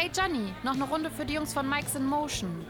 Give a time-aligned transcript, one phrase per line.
[0.00, 2.64] Hey Johnny, noch eine Runde für die Jungs von Mike's in Motion.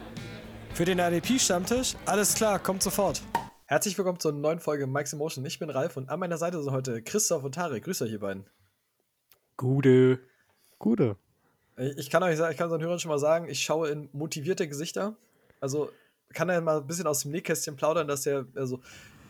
[0.73, 1.95] Für den RDP-Stammtisch?
[2.07, 3.21] Alles klar, kommt sofort.
[3.67, 5.45] Herzlich willkommen zur neuen Folge Mike's in Motion.
[5.45, 7.85] Ich bin Ralf und an meiner Seite sind heute Christoph und Tarek.
[7.85, 8.47] Grüß euch, ihr beiden.
[9.59, 10.21] Gute.
[10.79, 11.17] Gute.
[11.99, 14.67] Ich kann euch sagen, ich kann unseren Hörern schon mal sagen, ich schaue in motivierte
[14.67, 15.15] Gesichter.
[15.61, 15.91] Also
[16.33, 18.81] kann er mal ein bisschen aus dem Nähkästchen plaudern, dass er, also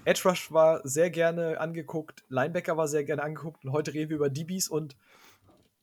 [0.05, 4.17] Edge Rush war sehr gerne angeguckt, Linebacker war sehr gerne angeguckt und heute reden wir
[4.19, 4.95] über DBs und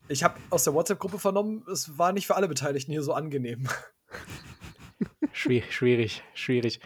[0.07, 3.67] ich habe aus der WhatsApp-Gruppe vernommen, es war nicht für alle Beteiligten hier so angenehm.
[5.33, 6.79] Schwierig, schwierig, schwierig.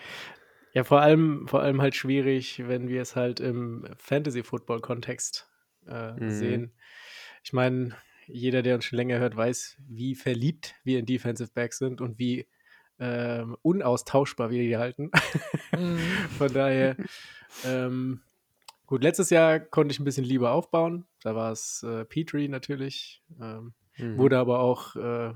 [0.73, 5.48] Ja, vor allem, vor allem halt schwierig, wenn wir es halt im Fantasy-Football-Kontext
[5.88, 6.32] äh, mhm.
[6.32, 6.73] sehen.
[7.44, 7.95] Ich meine,
[8.28, 12.20] jeder, der uns schon länger hört, weiß, wie verliebt wir in Defensive Backs sind und
[12.20, 12.48] wie
[13.00, 15.12] ähm, unaustauschbar wir die halten.
[15.78, 15.98] Mhm.
[16.38, 16.95] Von daher,
[17.66, 18.22] ähm,
[18.89, 21.05] gut, letztes Jahr konnte ich ein bisschen lieber aufbauen.
[21.21, 23.22] Da war es äh, Petrie natürlich.
[23.39, 24.17] Ähm, mhm.
[24.17, 25.31] Wurde aber auch äh,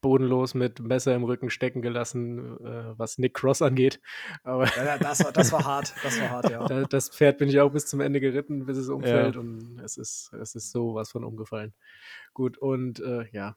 [0.00, 4.00] bodenlos mit Messer im Rücken stecken gelassen, äh, was Nick Cross angeht.
[4.44, 6.84] Aber ja, das, war, das war hart, das war hart, ja.
[6.88, 9.40] das Pferd bin ich auch bis zum Ende geritten, bis es umfällt ja.
[9.40, 11.74] und es ist, es ist sowas von umgefallen.
[12.32, 13.56] Gut, und äh, ja,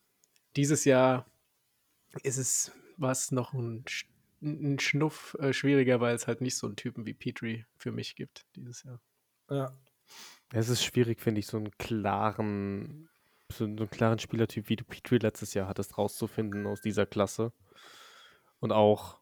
[0.56, 1.28] dieses Jahr
[2.24, 3.86] ist es was noch ein,
[4.42, 8.16] ein Schnuff äh, schwieriger, weil es halt nicht so einen Typen wie Petrie für mich
[8.16, 9.00] gibt dieses Jahr.
[9.52, 9.72] Ja.
[10.54, 13.10] Es ist schwierig, finde ich, so einen klaren
[13.52, 17.52] so, einen klaren Spielertyp, wie du Petrie letztes Jahr hattest, rauszufinden aus dieser Klasse.
[18.60, 19.20] Und auch,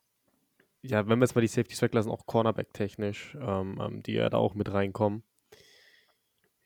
[0.82, 4.38] ja, wenn wir jetzt mal die Safeties weglassen, auch Cornerback-technisch, ähm, ähm, die ja da
[4.38, 5.24] auch mit reinkommen.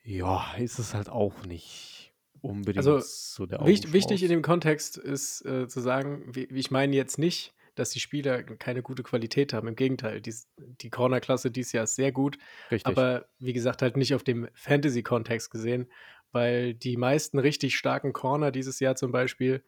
[0.03, 4.97] Ja, ist es halt auch nicht unbedingt also, so der wichtig, wichtig in dem Kontext
[4.97, 9.53] ist äh, zu sagen, wie, ich meine jetzt nicht, dass die Spieler keine gute Qualität
[9.53, 9.67] haben.
[9.67, 12.37] Im Gegenteil, die, die Corner-Klasse dieses Jahr ist sehr gut.
[12.71, 12.85] Richtig.
[12.85, 15.87] Aber wie gesagt, halt nicht auf dem Fantasy-Kontext gesehen
[16.33, 19.63] weil die meisten richtig starken Corner dieses Jahr zum Beispiel,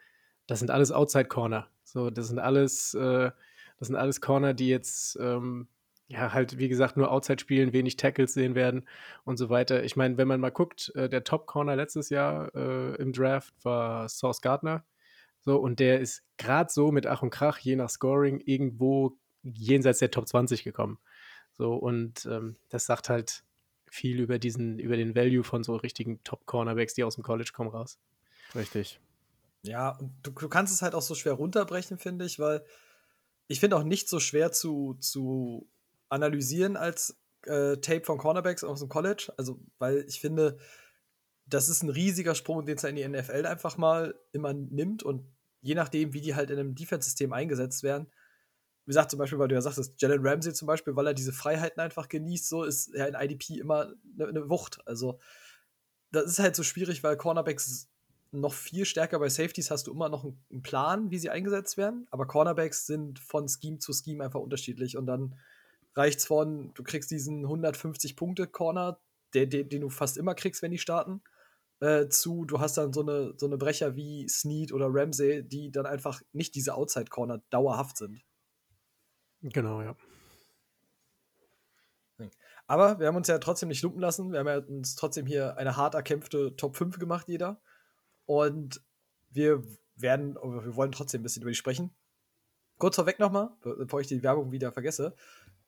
[0.47, 1.69] das sind alles Outside-Corner.
[1.83, 3.31] So, das sind alles, äh,
[3.77, 5.67] das sind alles Corner, die jetzt ähm,
[6.07, 8.87] ja halt, wie gesagt, nur Outside spielen, wenig Tackles sehen werden
[9.23, 9.83] und so weiter.
[9.83, 14.09] Ich meine, wenn man mal guckt, äh, der Top-Corner letztes Jahr äh, im Draft war
[14.09, 14.83] Source Gardner.
[15.45, 19.99] So, und der ist gerade so mit Ach und Krach, je nach Scoring, irgendwo jenseits
[19.99, 20.97] der Top 20 gekommen.
[21.57, 23.43] So, und ähm, das sagt halt,
[23.85, 27.69] viel über diesen, über den Value von so richtigen Top-Cornerbacks, die aus dem College kommen,
[27.69, 27.97] raus.
[28.53, 28.99] Richtig.
[29.63, 32.63] Ja, und du, du kannst es halt auch so schwer runterbrechen, finde ich, weil
[33.47, 35.67] ich finde auch nicht so schwer zu, zu
[36.09, 39.31] analysieren als äh, Tape von Cornerbacks aus dem College.
[39.37, 40.57] Also, weil ich finde,
[41.45, 45.25] das ist ein riesiger Sprung, den es in die NFL einfach mal immer nimmt und
[45.65, 48.07] je nachdem, wie die halt in einem Defense-System eingesetzt werden,
[48.85, 51.33] wie gesagt, zum Beispiel, weil du ja sagst, Jalen Ramsey zum Beispiel, weil er diese
[51.33, 54.79] Freiheiten einfach genießt, so ist er in IDP immer eine, eine Wucht.
[54.85, 55.19] Also,
[56.11, 57.89] das ist halt so schwierig, weil Cornerbacks
[58.31, 62.05] noch viel stärker bei Safeties hast du immer noch einen Plan, wie sie eingesetzt werden.
[62.11, 64.97] Aber Cornerbacks sind von Scheme zu Scheme einfach unterschiedlich.
[64.97, 65.35] Und dann
[65.95, 68.99] reicht es von, du kriegst diesen 150-Punkte-Corner,
[69.33, 71.21] den, den, den, du fast immer kriegst, wenn die starten,
[71.85, 75.71] äh, zu, du hast dann so eine, so eine Brecher wie Snead oder Ramsey, die
[75.71, 78.23] dann einfach nicht diese Outside-Corner dauerhaft sind.
[79.41, 79.95] Genau, ja.
[82.67, 84.31] Aber wir haben uns ja trotzdem nicht lumpen lassen.
[84.31, 87.61] Wir haben ja uns trotzdem hier eine hart erkämpfte Top 5 gemacht, jeder.
[88.25, 88.81] Und
[89.29, 89.63] wir
[89.95, 91.95] werden, wir wollen trotzdem ein bisschen über die sprechen.
[92.79, 95.15] Kurz vorweg nochmal, bevor ich die Werbung wieder vergesse.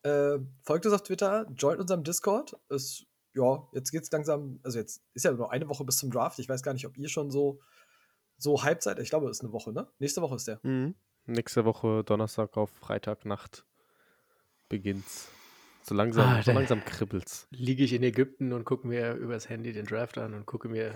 [0.01, 2.57] Äh, folgt uns auf Twitter, joint unserem Discord.
[2.69, 3.06] Ist,
[3.38, 6.40] ja, jetzt geht's langsam, also jetzt ist ja nur eine Woche bis zum Draft.
[6.40, 7.59] Ich weiß gar nicht, ob ihr schon so,
[8.38, 9.00] so hyped seid.
[9.00, 9.88] Ich glaube, es ist eine Woche, ne?
[10.00, 10.59] Nächste Woche ist der.
[10.64, 10.96] Mhm.
[11.25, 13.66] Nächste Woche Donnerstag auf Freitagnacht
[14.70, 15.30] beginnt's.
[15.84, 17.48] So langsam, ah, so langsam kribbelt's.
[17.52, 20.94] Liege ich in Ägypten und gucke mir übers Handy den Draft an und gucke mir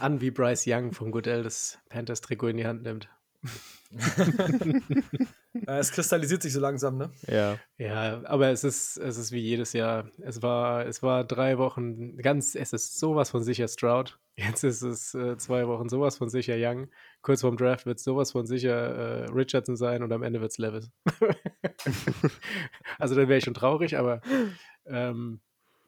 [0.00, 3.08] an, wie Bryce Young vom Goodell das Panthers-Trikot in die Hand nimmt.
[5.66, 7.10] es kristallisiert sich so langsam, ne?
[7.26, 7.58] Ja.
[7.78, 10.10] Ja, aber es ist, es ist wie jedes Jahr.
[10.20, 14.18] Es war, es war drei Wochen ganz, es ist sowas von sicher Stroud.
[14.36, 16.88] Jetzt ist es äh, zwei Wochen sowas von sicher Young.
[17.20, 20.52] Kurz vorm Draft wird es sowas von sicher äh, Richardson sein und am Ende wird
[20.52, 20.90] es Levis.
[22.98, 24.22] also dann wäre ich schon traurig, aber
[24.86, 25.40] ähm,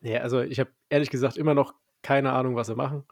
[0.02, 3.04] ja, also ich habe ehrlich gesagt immer noch keine Ahnung, was sie machen.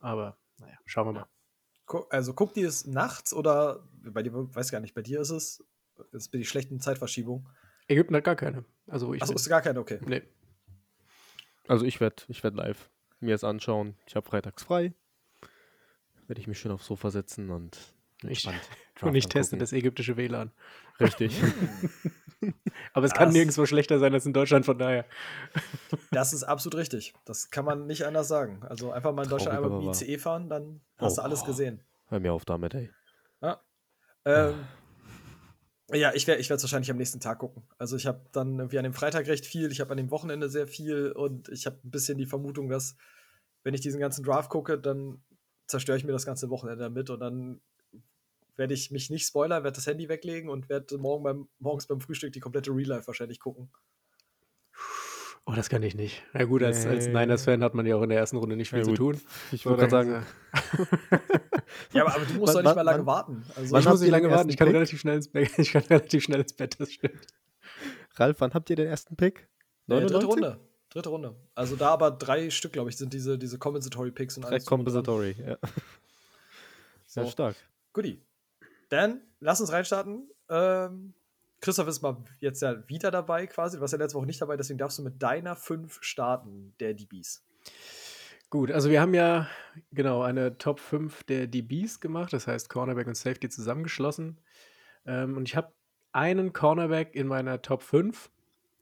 [0.00, 2.06] Aber naja, schauen wir mal.
[2.10, 5.64] Also guckt ihr es nachts oder bei dir, weiß gar nicht, bei dir ist es,
[6.12, 7.48] ist bei die schlechten Zeitverschiebung.
[7.88, 8.64] Ägypten hat gar keine.
[8.86, 10.00] Also ich Achso, ist gar keine, okay.
[10.04, 10.22] Nee.
[11.66, 12.90] Also ich werde ich werd live
[13.20, 13.96] mir das anschauen.
[14.06, 14.94] Ich habe freitags frei.
[16.26, 17.78] Werde ich mich schön aufs Sofa setzen und
[18.22, 18.46] ich,
[19.00, 20.52] und ich teste das ägyptische WLAN.
[21.00, 21.40] Richtig.
[22.92, 25.04] Aber es das, kann nirgendwo schlechter sein als in Deutschland, von daher.
[26.10, 27.14] Das ist absolut richtig.
[27.24, 28.62] Das kann man nicht anders sagen.
[28.62, 31.44] Also einfach mal in Deutschland einmal mit dem ICE fahren, dann hast oh, du alles
[31.44, 31.82] gesehen.
[32.08, 32.90] Hör mir auf damit, ey.
[33.40, 33.60] Ja.
[34.24, 34.66] Ähm,
[35.92, 37.62] ja, ich werde ich es wahrscheinlich am nächsten Tag gucken.
[37.78, 40.50] Also ich habe dann irgendwie an dem Freitag recht viel, ich habe an dem Wochenende
[40.50, 42.96] sehr viel und ich habe ein bisschen die Vermutung, dass
[43.62, 45.22] wenn ich diesen ganzen Draft gucke, dann
[45.66, 47.60] zerstöre ich mir das ganze Wochenende damit und dann
[48.56, 52.00] werde ich mich nicht spoilern, werde das Handy weglegen und werde morgen beim, morgens beim
[52.00, 53.70] Frühstück die komplette Real Life wahrscheinlich gucken.
[55.48, 56.22] Oh, das kann ich nicht.
[56.34, 58.80] Na gut, als, als Niners-Fan hat man ja auch in der ersten Runde nicht viel
[58.80, 59.18] ja, zu tun.
[59.50, 60.26] Ich würde gerade sagen.
[61.94, 63.42] ja, aber, aber, du musst doch nicht mal lange warten.
[63.56, 64.50] Also, ich muss nicht lange warten.
[64.50, 65.50] Ich kann, relativ schnell ins Bett.
[65.58, 67.26] ich kann relativ schnell ins Bett, das stimmt.
[68.16, 69.48] Ralf, wann habt ihr den ersten Pick?
[69.88, 70.60] Äh, dritte Runde.
[70.90, 71.34] Dritte Runde.
[71.54, 74.66] Also da aber drei Stück, glaube ich, sind diese, diese Compensatory Picks und alles.
[74.66, 75.56] Compensatory, ja.
[77.06, 77.30] Sehr so.
[77.30, 77.56] stark.
[77.94, 78.22] Guti.
[78.90, 80.28] Dann lass uns reinstarten.
[80.50, 81.14] Ähm,
[81.60, 83.76] Christoph ist mal jetzt ja wieder dabei quasi.
[83.76, 86.94] Du warst ja letzte Woche nicht dabei, deswegen darfst du mit deiner 5 starten, der
[86.94, 87.44] DBs.
[88.50, 89.48] Gut, also wir haben ja
[89.92, 94.40] genau eine Top 5 der DBs gemacht, das heißt Cornerback und Safety zusammengeschlossen.
[95.04, 95.72] Ähm, und ich habe
[96.12, 98.30] einen Cornerback in meiner Top 5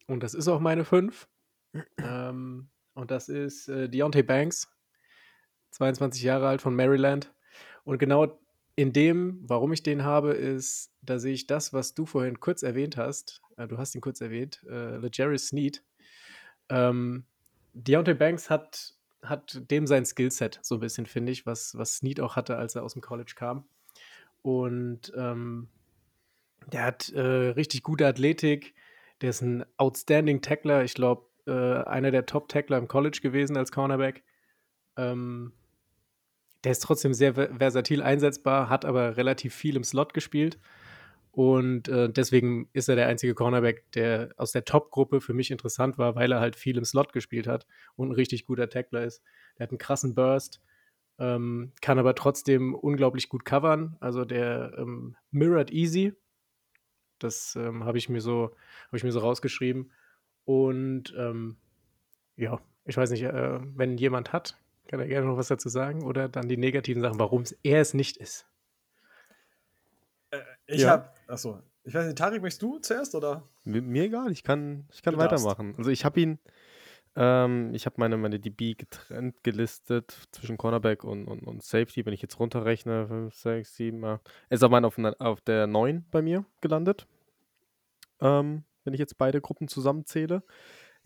[0.07, 1.29] und das ist auch meine 5.
[1.99, 4.71] ähm, und das ist äh, Deontay Banks,
[5.71, 7.35] 22 Jahre alt von Maryland.
[7.85, 8.39] Und genau
[8.77, 12.63] in dem, warum ich den habe, ist, da sehe ich das, was du vorhin kurz
[12.63, 13.41] erwähnt hast.
[13.57, 15.83] Äh, du hast ihn kurz erwähnt, äh, LeJarry Sneed.
[16.69, 17.25] Ähm,
[17.73, 22.21] Deontay Banks hat, hat dem sein Skillset so ein bisschen, finde ich, was, was Snead
[22.21, 23.65] auch hatte, als er aus dem College kam.
[24.43, 25.69] Und ähm,
[26.71, 28.75] der hat äh, richtig gute Athletik.
[29.23, 30.85] Der ist ein outstanding Tackler.
[30.85, 34.23] Ich glaube, äh, einer der Top-Tackler im College gewesen als Cornerback.
[34.97, 35.53] Ähm,
[36.67, 40.59] der ist trotzdem sehr versatil einsetzbar, hat aber relativ viel im Slot gespielt.
[41.31, 45.97] Und äh, deswegen ist er der einzige Cornerback, der aus der Top-Gruppe für mich interessant
[45.97, 49.23] war, weil er halt viel im Slot gespielt hat und ein richtig guter Tackler ist.
[49.57, 50.61] Der hat einen krassen Burst,
[51.21, 53.97] ähm, kann aber trotzdem unglaublich gut covern.
[54.01, 56.15] Also der ähm, mirrored easy.
[57.21, 58.57] Das ähm, habe ich mir so,
[58.89, 59.93] habe ich mir so rausgeschrieben.
[60.45, 61.59] Und ähm,
[62.35, 66.05] ja, ich weiß nicht, äh, wenn jemand hat, kann er gerne noch was dazu sagen?
[66.05, 68.47] Oder dann die negativen Sachen, warum er es nicht ist?
[70.31, 70.91] Äh, ich ja.
[70.91, 73.49] habe, achso, ich weiß nicht, Tarik, möchtest du zuerst oder?
[73.65, 75.75] Mir, mir egal, ich kann, ich kann weitermachen.
[75.79, 76.39] Also ich habe ihn,
[77.15, 82.05] ähm, ich habe meine, meine DB getrennt gelistet zwischen Cornerback und, und, und Safety.
[82.05, 84.21] Wenn ich jetzt runterrechne, 5, 6, 7, 8.
[84.49, 87.07] Er ist auf, auf, auf der 9 bei mir gelandet.
[88.21, 90.43] Ähm, wenn ich jetzt beide Gruppen zusammenzähle.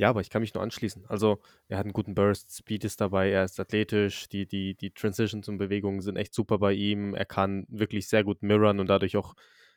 [0.00, 1.04] Ja, aber ich kann mich nur anschließen.
[1.08, 4.92] Also, er hat einen guten Burst, Speed ist dabei, er ist athletisch, die, die, die
[4.92, 7.14] Transitions und Bewegungen sind echt super bei ihm.
[7.14, 9.34] Er kann wirklich sehr gut mirrorn und dadurch auch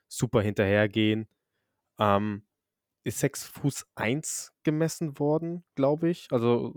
[0.07, 1.27] super hinterhergehen.
[1.99, 2.43] Ähm,
[3.03, 6.27] ist 6 Fuß 1 gemessen worden, glaube ich.
[6.31, 6.73] Also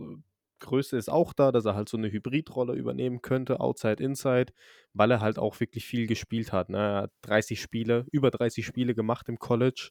[0.58, 4.52] Größe ist auch da, dass er halt so eine Hybridrolle übernehmen könnte, Outside, Inside,
[4.92, 6.68] weil er halt auch wirklich viel gespielt hat.
[6.68, 6.78] Ne?
[6.78, 9.90] Er hat 30 Spiele, über 30 Spiele gemacht im College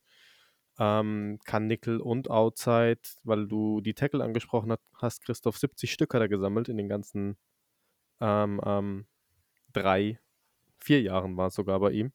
[0.80, 6.22] ähm, kann Nickel und Outside, weil du die Tackle angesprochen hast, Christoph, 70 Stück hat
[6.22, 7.38] er gesammelt in den ganzen
[8.22, 9.06] ähm, ähm,
[9.74, 10.20] drei,
[10.80, 12.14] vier Jahren war es sogar bei ihm.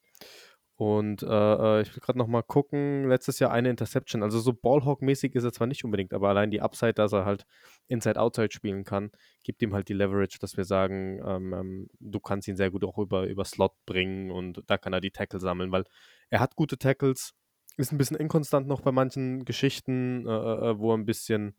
[0.77, 4.23] Und äh, äh ich will gerade nochmal gucken, letztes Jahr eine Interception.
[4.23, 7.45] Also so Ballhawk-mäßig ist er zwar nicht unbedingt, aber allein die Upside, dass er halt
[7.89, 9.11] Inside-Outside spielen kann,
[9.43, 12.83] gibt ihm halt die Leverage, dass wir sagen, ähm, ähm, du kannst ihn sehr gut
[12.85, 15.85] auch über, über Slot bringen und da kann er die Tackle sammeln, weil
[16.31, 17.35] er hat gute Tackles,
[17.77, 21.55] ist ein bisschen inkonstant noch bei manchen Geschichten, äh, äh, äh, wo er ein bisschen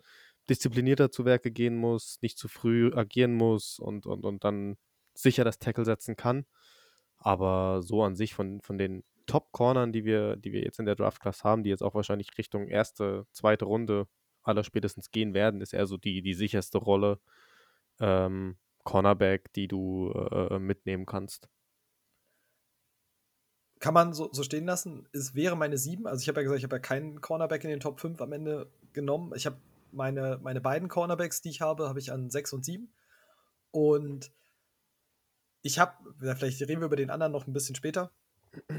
[0.50, 4.78] disziplinierter zu Werke gehen muss, nicht zu früh agieren muss und, und, und dann
[5.14, 6.46] sicher das Tackle setzen kann.
[7.18, 10.96] Aber so an sich von, von den Top-Cornern, die wir, die wir jetzt in der
[10.96, 14.08] Draft-Class haben, die jetzt auch wahrscheinlich Richtung erste, zweite Runde
[14.42, 17.20] aller spätestens gehen werden, ist eher so die, die sicherste Rolle
[18.00, 21.50] ähm, Cornerback, die du äh, äh mitnehmen kannst
[23.82, 25.08] kann man so, so stehen lassen.
[25.12, 26.08] Es wäre meine 7.
[26.08, 28.32] Also ich habe ja gesagt, ich habe ja keinen Cornerback in den Top 5 am
[28.32, 29.34] Ende genommen.
[29.36, 29.58] Ich habe
[29.92, 32.94] meine, meine beiden Cornerbacks, die ich habe, habe ich an 6 und 7.
[33.72, 34.32] Und
[35.64, 38.12] ich habe, vielleicht reden wir über den anderen noch ein bisschen später,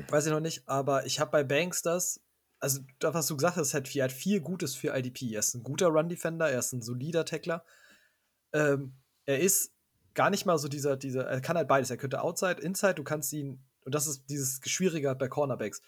[0.08, 2.20] weiß ich noch nicht, aber ich habe bei Banks das,
[2.60, 5.32] also das, was du gesagt hast, hat viel, hat viel Gutes für IDP.
[5.32, 7.64] Er ist ein guter Run-Defender, er ist ein solider Tackler.
[8.52, 8.94] Ähm,
[9.24, 9.72] er ist
[10.14, 11.90] gar nicht mal so dieser, dieser, er kann halt beides.
[11.90, 15.82] Er könnte Outside, Inside, du kannst ihn und das ist dieses Schwierige bei Cornerbacks.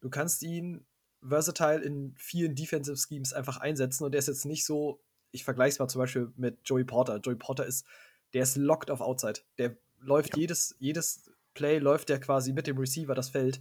[0.00, 0.84] Du kannst ihn
[1.26, 5.00] versatile in vielen Defensive Schemes einfach einsetzen und der ist jetzt nicht so,
[5.32, 7.16] ich vergleiche es mal zum Beispiel mit Joey Porter.
[7.18, 7.86] Joey Porter ist,
[8.34, 9.40] der ist locked auf Outside.
[9.58, 10.42] Der läuft ja.
[10.42, 13.60] jedes, jedes Play, läuft der quasi mit dem Receiver das Feld.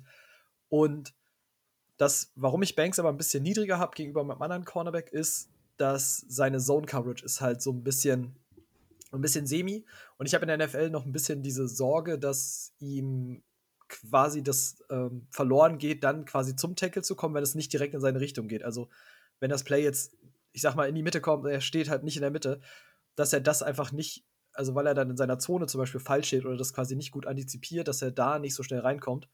[0.70, 1.14] Und
[1.98, 6.26] das, warum ich Banks aber ein bisschen niedriger habe gegenüber meinem anderen Cornerback, ist, dass
[6.28, 8.36] seine Zone Coverage ist halt so ein bisschen,
[9.12, 9.84] ein bisschen semi.
[10.18, 13.42] Und ich habe in der NFL noch ein bisschen diese Sorge, dass ihm
[13.90, 17.94] quasi das ähm, verloren geht, dann quasi zum Tackle zu kommen, wenn es nicht direkt
[17.94, 18.64] in seine Richtung geht.
[18.64, 18.90] Also
[19.40, 20.16] wenn das Play jetzt,
[20.52, 22.60] ich sag mal, in die Mitte kommt, er steht halt nicht in der Mitte,
[23.16, 26.28] dass er das einfach nicht, also weil er dann in seiner Zone zum Beispiel falsch
[26.28, 29.28] steht oder das quasi nicht gut antizipiert, dass er da nicht so schnell reinkommt,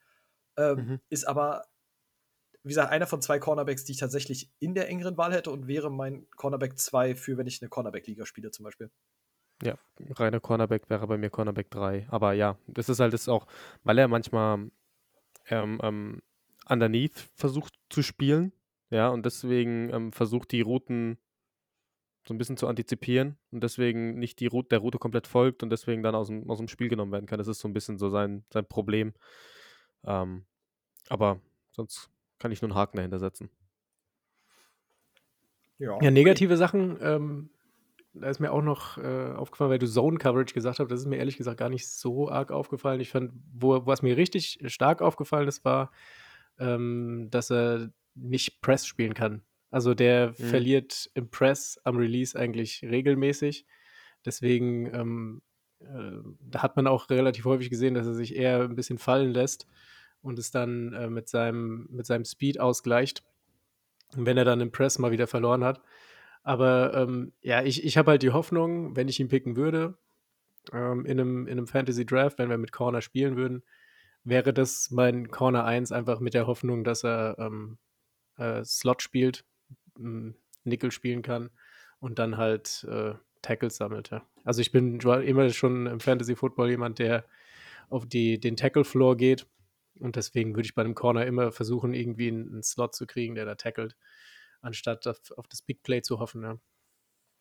[0.57, 0.99] ähm, mhm.
[1.09, 1.65] ist aber,
[2.63, 5.67] wie gesagt, einer von zwei Cornerbacks, die ich tatsächlich in der engeren Wahl hätte und
[5.67, 8.91] wäre mein Cornerback 2 für, wenn ich eine Cornerback-Liga spiele zum Beispiel.
[9.63, 9.77] Ja,
[10.15, 12.05] reiner Cornerback wäre bei mir Cornerback 3.
[12.09, 13.47] Aber ja, das ist halt das auch,
[13.83, 14.69] weil er manchmal
[15.49, 16.21] ähm, ähm,
[16.67, 18.51] underneath versucht zu spielen.
[18.89, 21.17] Ja, und deswegen ähm, versucht die Routen
[22.27, 25.69] so ein bisschen zu antizipieren und deswegen nicht die Route, der Route komplett folgt und
[25.69, 27.37] deswegen dann aus dem, aus dem Spiel genommen werden kann.
[27.37, 29.13] Das ist so ein bisschen so sein, sein Problem.
[30.05, 30.45] Ähm,
[31.09, 31.41] aber
[31.71, 33.49] sonst kann ich nur einen Haken dahinter setzen.
[35.79, 37.49] Ja, ja negative Sachen ähm,
[38.13, 41.07] da ist mir auch noch äh, aufgefallen, weil du Zone Coverage gesagt hast, das ist
[41.07, 42.99] mir ehrlich gesagt gar nicht so arg aufgefallen.
[43.01, 45.91] Ich fand, wo, was mir richtig stark aufgefallen ist, war,
[46.59, 49.41] ähm, dass er nicht Press spielen kann.
[49.71, 50.33] Also der mhm.
[50.33, 53.65] verliert im Press am Release eigentlich regelmäßig.
[54.25, 55.41] Deswegen ähm,
[55.83, 59.33] äh, da hat man auch relativ häufig gesehen, dass er sich eher ein bisschen fallen
[59.33, 59.67] lässt
[60.21, 63.23] und es dann äh, mit, seinem, mit seinem Speed ausgleicht.
[64.15, 65.81] Und wenn er dann im Press mal wieder verloren hat,
[66.43, 69.97] aber ähm, ja, ich, ich habe halt die Hoffnung, wenn ich ihn picken würde,
[70.71, 73.63] ähm, in, einem, in einem Fantasy Draft, wenn wir mit Corner spielen würden,
[74.23, 77.77] wäre das mein Corner 1 einfach mit der Hoffnung, dass er ähm,
[78.37, 79.45] äh, Slot spielt,
[80.63, 81.49] Nickel spielen kann
[81.99, 84.09] und dann halt äh, Tackles sammelt.
[84.09, 84.25] Ja.
[84.43, 87.25] Also ich bin immer schon im Fantasy Football jemand, der
[87.89, 89.45] auf die, den Tackle-Floor geht.
[89.99, 93.35] Und deswegen würde ich bei einem Corner immer versuchen, irgendwie einen, einen Slot zu kriegen,
[93.35, 93.95] der da tackelt
[94.63, 96.41] anstatt auf, auf das Big Play zu hoffen.
[96.41, 96.59] Ja,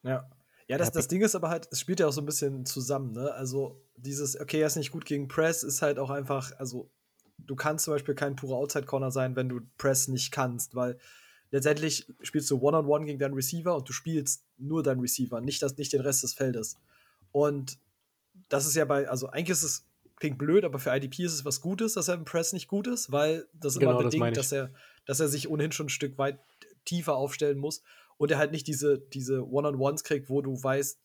[0.03, 0.31] ja.
[0.69, 3.13] ja das, das Ding ist aber halt, es spielt ja auch so ein bisschen zusammen.
[3.13, 3.33] Ne?
[3.33, 6.91] Also dieses, okay, er ist nicht gut gegen Press, ist halt auch einfach, also
[7.39, 10.99] du kannst zum Beispiel kein purer Outside-Corner sein, wenn du Press nicht kannst, weil
[11.51, 15.41] letztendlich spielst du One-on-One -on -one gegen deinen Receiver und du spielst nur deinen Receiver,
[15.41, 16.77] nicht, das, nicht den Rest des Feldes.
[17.31, 17.79] Und
[18.49, 19.87] das ist ja bei, also eigentlich ist es,
[20.17, 22.87] klingt blöd, aber für IDP ist es was Gutes, dass er im Press nicht gut
[22.87, 24.71] ist, weil das genau, immer bedingt, das dass er,
[25.05, 26.39] dass er sich ohnehin schon ein Stück weit
[26.85, 27.83] tiefer aufstellen muss
[28.17, 30.99] und er halt nicht diese, diese One-on-Ones kriegt, wo du weißt,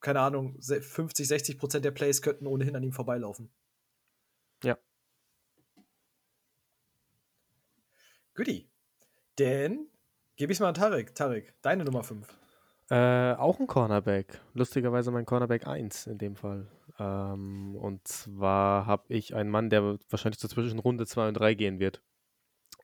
[0.00, 3.50] keine Ahnung, 50, 60 Prozent der Plays könnten ohnehin an ihm vorbeilaufen.
[4.64, 4.78] Ja.
[8.34, 8.70] Goodie.
[9.38, 9.88] Denn
[10.36, 11.14] gebe ich es mal an Tarek.
[11.14, 12.26] Tarek, deine Nummer 5.
[12.90, 14.40] Äh, auch ein Cornerback.
[14.54, 16.66] Lustigerweise mein Cornerback 1 in dem Fall.
[16.98, 21.78] Ähm, und zwar habe ich einen Mann, der wahrscheinlich zur Zwischenrunde 2 und 3 gehen
[21.78, 22.02] wird.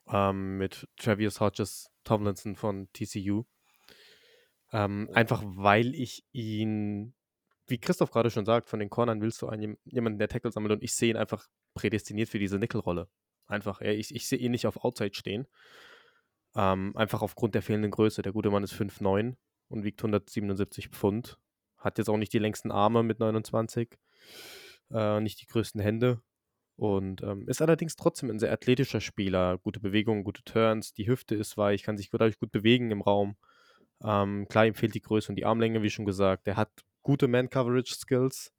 [0.08, 3.44] Ähm, mit Travis Hodges Tomlinson von TCU.
[4.72, 7.14] Ähm, einfach weil ich ihn,
[7.66, 10.72] wie Christoph gerade schon sagt, von den Cornern willst du einen, jemanden, der Tackle sammelt
[10.72, 13.08] und ich sehe ihn einfach prädestiniert für diese Nickel-Rolle.
[13.46, 15.46] Einfach, ich, ich sehe ihn nicht auf Outside stehen.
[16.56, 18.22] Ähm, einfach aufgrund der fehlenden Größe.
[18.22, 19.36] Der gute Mann ist 5'9
[19.68, 21.38] und wiegt 177 Pfund.
[21.76, 23.96] Hat jetzt auch nicht die längsten Arme mit 29,
[24.90, 26.22] äh, nicht die größten Hände.
[26.76, 29.58] Und ähm, ist allerdings trotzdem ein sehr athletischer Spieler.
[29.58, 33.36] Gute Bewegungen, gute Turns, die Hüfte ist weich, kann sich dadurch gut bewegen im Raum.
[34.04, 36.46] Ähm, klar, ihm fehlt die Größe und die Armlänge, wie schon gesagt.
[36.46, 36.70] Er hat
[37.02, 38.52] gute Man-Coverage-Skills,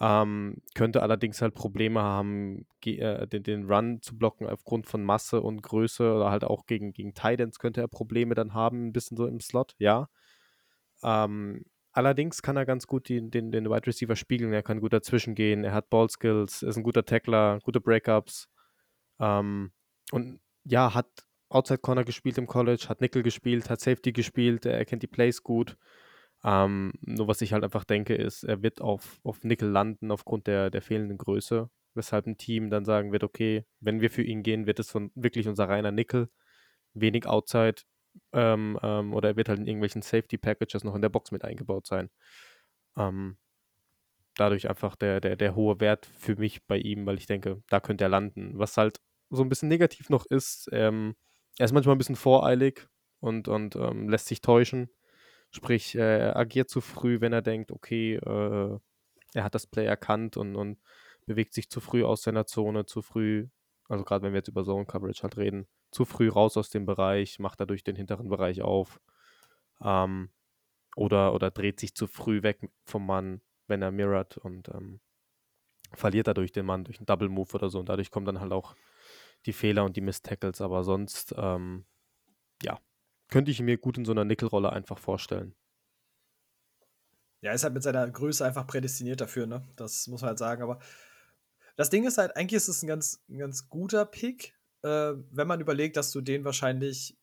[0.00, 5.40] ähm, könnte allerdings halt Probleme haben, äh, den, den, Run zu blocken aufgrund von Masse
[5.40, 9.16] und Größe oder halt auch gegen, gegen Titans könnte er Probleme dann haben, ein bisschen
[9.16, 10.08] so im Slot, ja.
[11.02, 11.64] Ähm,
[11.94, 14.52] Allerdings kann er ganz gut die, den, den Wide Receiver spiegeln.
[14.52, 15.62] Er kann gut dazwischen gehen.
[15.62, 18.48] Er hat Ball Skills, ist ein guter Tackler, gute Breakups.
[19.20, 19.70] Ähm,
[20.10, 21.06] und ja, hat
[21.50, 24.66] Outside Corner gespielt im College, hat Nickel gespielt, hat Safety gespielt.
[24.66, 25.76] Er kennt die Plays gut.
[26.42, 30.48] Ähm, nur was ich halt einfach denke, ist, er wird auf, auf Nickel landen aufgrund
[30.48, 31.70] der, der fehlenden Größe.
[31.94, 35.12] Weshalb ein Team dann sagen wird, okay, wenn wir für ihn gehen, wird es von
[35.14, 36.28] wirklich unser reiner Nickel.
[36.92, 37.82] Wenig Outside,
[38.32, 41.44] ähm, ähm, oder er wird halt in irgendwelchen Safety Packages noch in der Box mit
[41.44, 42.10] eingebaut sein.
[42.96, 43.36] Ähm,
[44.36, 47.80] dadurch einfach der, der, der hohe Wert für mich bei ihm, weil ich denke, da
[47.80, 48.58] könnte er landen.
[48.58, 51.14] Was halt so ein bisschen negativ noch ist, ähm,
[51.58, 52.88] er ist manchmal ein bisschen voreilig
[53.20, 54.90] und, und ähm, lässt sich täuschen.
[55.50, 58.78] Sprich, er agiert zu früh, wenn er denkt, okay, äh,
[59.34, 60.78] er hat das Play erkannt und, und
[61.26, 63.48] bewegt sich zu früh aus seiner Zone, zu früh,
[63.88, 66.86] also gerade wenn wir jetzt über Zone Coverage halt reden, zu früh raus aus dem
[66.86, 69.00] Bereich, macht dadurch den hinteren Bereich auf.
[69.82, 70.30] Ähm,
[70.96, 75.00] oder, oder dreht sich zu früh weg vom Mann, wenn er mirrort und ähm,
[75.94, 77.80] verliert dadurch den Mann durch einen Double Move oder so.
[77.80, 78.74] Und dadurch kommen dann halt auch
[79.46, 80.60] die Fehler und die Miss-Tackles.
[80.60, 81.86] Aber sonst, ähm,
[82.62, 82.80] ja,
[83.28, 85.54] könnte ich mir gut in so einer Nickelrolle einfach vorstellen.
[87.42, 89.62] Ja, ist halt mit seiner Größe einfach prädestiniert dafür, ne?
[89.76, 90.62] Das muss man halt sagen.
[90.62, 90.78] Aber
[91.76, 94.53] Das Ding ist halt, eigentlich ist es ein ganz, ein ganz guter Pick,
[94.84, 97.16] äh, wenn man überlegt, dass du den wahrscheinlich,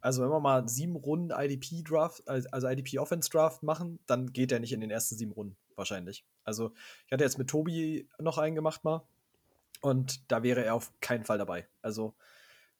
[0.00, 4.80] also wenn wir mal sieben Runden IDP-Draft, also IDP-Offense-Draft machen, dann geht der nicht in
[4.80, 6.26] den ersten sieben Runden, wahrscheinlich.
[6.42, 6.72] Also,
[7.06, 9.06] ich hatte jetzt mit Tobi noch einen gemacht mal.
[9.82, 11.68] Und da wäre er auf keinen Fall dabei.
[11.80, 12.14] Also,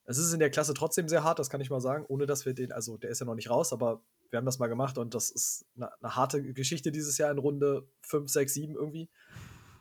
[0.07, 2.47] es ist in der Klasse trotzdem sehr hart, das kann ich mal sagen, ohne dass
[2.47, 4.99] wir den, also der ist ja noch nicht raus, aber wir haben das mal gemacht
[4.99, 9.09] und das ist eine, eine harte Geschichte dieses Jahr in Runde 5, 6, 7 irgendwie.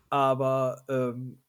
[0.09, 1.41] Aber ähm,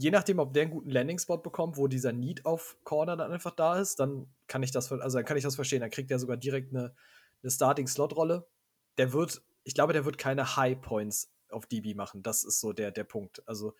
[0.00, 3.50] je nachdem, ob der einen guten Landing-Spot bekommt, wo dieser Need auf Corner dann einfach
[3.50, 5.80] da ist, dann kann ich das, also dann kann ich das verstehen.
[5.80, 6.94] Dann kriegt er sogar direkt eine,
[7.42, 8.46] eine Starting-Slot-Rolle.
[8.96, 12.22] Der wird, ich glaube, der wird keine High Points auf DB machen.
[12.22, 13.42] Das ist so der, der Punkt.
[13.46, 13.74] Also,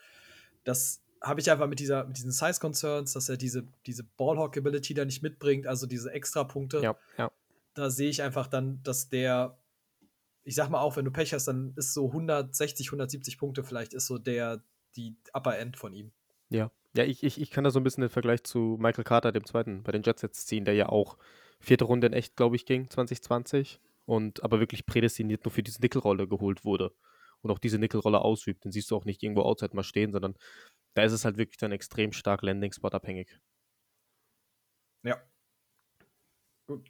[0.63, 5.07] das habe ich einfach mit, dieser, mit diesen Size-Concerns, dass er diese, diese Ballhawk-Ability da
[5.07, 6.83] nicht mitbringt, also diese Extra-Punkte.
[6.83, 7.31] Ja, ja.
[7.73, 9.57] Da sehe ich einfach dann, dass der,
[10.45, 13.95] ich sag mal auch, wenn du Pech hast, dann ist so 160, 170 Punkte vielleicht,
[13.95, 14.63] ist so der,
[14.97, 16.13] die Upper End von ihm.
[16.49, 19.33] Ja, ja, ich, ich, ich kann da so ein bisschen den Vergleich zu Michael Carter,
[19.33, 21.19] dem zweiten, bei den Jets jetzt ziehen, der ja auch
[21.61, 23.81] vierte Runde in echt, glaube ich, ging, 2020.
[24.07, 26.93] Und aber wirklich prädestiniert nur für diese Nickelrolle geholt wurde
[27.43, 28.65] und auch diese Nickelrolle ausübt.
[28.65, 30.37] Den siehst du auch nicht irgendwo outside mal stehen, sondern
[30.95, 33.39] da ist es halt wirklich dann extrem stark Landing-Spot abhängig.
[35.05, 35.23] Ja.
[36.67, 36.89] Gut.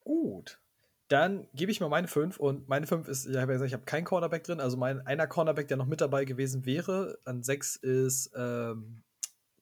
[0.00, 0.60] Gut.
[1.08, 3.72] Dann gebe ich mal meine 5 und meine 5 ist, ich habe ja gesagt, ich
[3.74, 7.42] habe keinen Cornerback drin, also mein einer Cornerback, der noch mit dabei gewesen wäre, an
[7.42, 9.02] 6 ist ähm,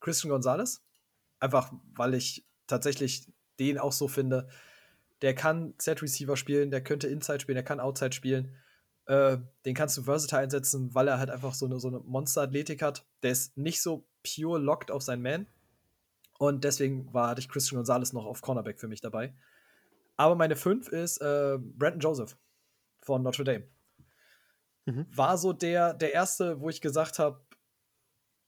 [0.00, 0.82] Christian Gonzalez.
[1.38, 4.48] Einfach, weil ich tatsächlich den auch so finde,
[5.22, 8.54] der kann Set-Receiver spielen, der könnte Inside spielen, der kann Outside spielen.
[9.06, 12.82] Äh, den kannst du versatile einsetzen, weil er halt einfach so eine, so eine Monster-Athletik
[12.82, 13.06] hat.
[13.22, 15.46] Der ist nicht so pure locked auf seinen Man.
[16.38, 19.32] Und deswegen war hatte ich Christian Gonzalez noch auf Cornerback für mich dabei.
[20.16, 22.36] Aber meine 5 ist äh, Brandon Joseph
[23.00, 23.68] von Notre Dame.
[24.86, 25.06] Mhm.
[25.14, 27.40] War so der, der erste, wo ich gesagt habe,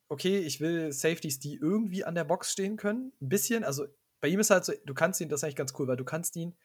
[0.08, 3.12] okay, ich will Safeties, die irgendwie an der Box stehen können.
[3.20, 3.64] Ein bisschen.
[3.64, 3.86] Also
[4.20, 6.04] bei ihm ist halt so, du kannst ihn, das ist eigentlich ganz cool, weil du
[6.04, 6.56] kannst ihn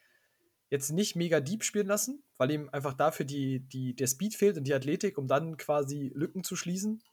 [0.70, 4.58] jetzt nicht mega deep spielen lassen, weil ihm einfach dafür die, die, der Speed fehlt
[4.58, 7.04] und die Athletik, um dann quasi Lücken zu schließen.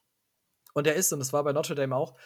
[0.72, 2.16] Und er ist, und das war bei Notre Dame auch,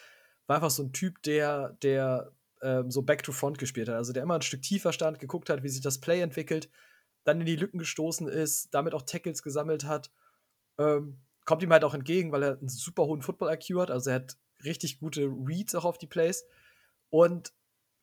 [0.47, 2.31] war einfach so ein Typ, der, der
[2.65, 3.95] ähm, so Back to Front gespielt hat.
[3.95, 6.69] Also der immer ein Stück tiefer stand, geguckt hat, wie sich das Play entwickelt,
[7.23, 10.11] dann in die Lücken gestoßen ist, damit auch Tackles gesammelt hat.
[10.77, 13.91] Ähm, kommt ihm halt auch entgegen, weil er einen super hohen Football-IQ hat.
[13.91, 16.45] Also er hat richtig gute Reads auch auf die Plays.
[17.09, 17.53] Und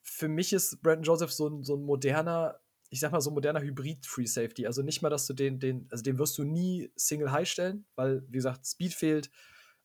[0.02, 3.34] für mich ist Brandon Joseph so ein, so ein moderner ich sag mal, so ein
[3.34, 4.66] moderner Hybrid-Free Safety.
[4.66, 7.86] Also nicht mal, dass du den, den, also den wirst du nie Single High stellen,
[7.94, 9.30] weil, wie gesagt, Speed fehlt.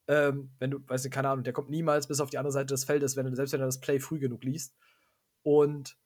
[0.08, 2.68] Ähm, wenn du, weißt du, keine Ahnung, der kommt niemals bis auf die andere Seite
[2.68, 4.76] des Feldes, wenn du, selbst wenn er das Play früh genug liest.
[5.44, 5.98] Und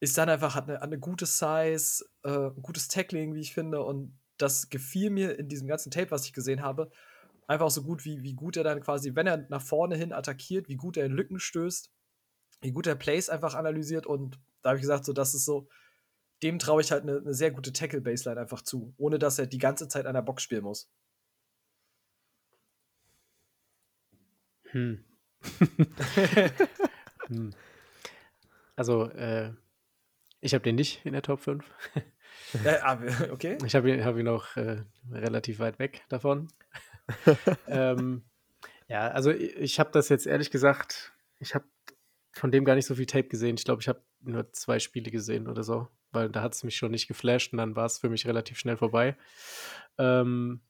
[0.00, 3.82] ist dann einfach, hat eine, eine gute Size, äh, ein gutes Tackling, wie ich finde.
[3.82, 6.90] Und das gefiel mir in diesem ganzen Tape, was ich gesehen habe,
[7.46, 10.68] einfach so gut, wie, wie gut er dann quasi, wenn er nach vorne hin attackiert,
[10.68, 11.90] wie gut er in Lücken stößt,
[12.60, 14.06] wie gut er Plays einfach analysiert.
[14.06, 15.68] Und da habe ich gesagt, so, das ist so,
[16.42, 19.58] dem traue ich halt eine, eine sehr gute Tackle-Baseline einfach zu, ohne dass er die
[19.58, 20.90] ganze Zeit an der Box spielen muss.
[24.74, 25.04] Hm.
[27.28, 27.54] hm.
[28.76, 29.52] Also, äh,
[30.40, 31.64] ich habe den nicht in der Top 5.
[32.64, 32.98] äh, ah,
[33.30, 33.56] okay.
[33.64, 36.48] Ich habe ihn, hab ihn auch äh, relativ weit weg davon.
[37.68, 38.24] ähm,
[38.88, 41.64] ja, also ich, ich habe das jetzt ehrlich gesagt, ich habe
[42.32, 43.56] von dem gar nicht so viel Tape gesehen.
[43.56, 46.76] Ich glaube, ich habe nur zwei Spiele gesehen oder so weil da hat es mich
[46.76, 49.16] schon nicht geflasht und dann war es für mich relativ schnell vorbei.
[49.98, 50.60] Ähm,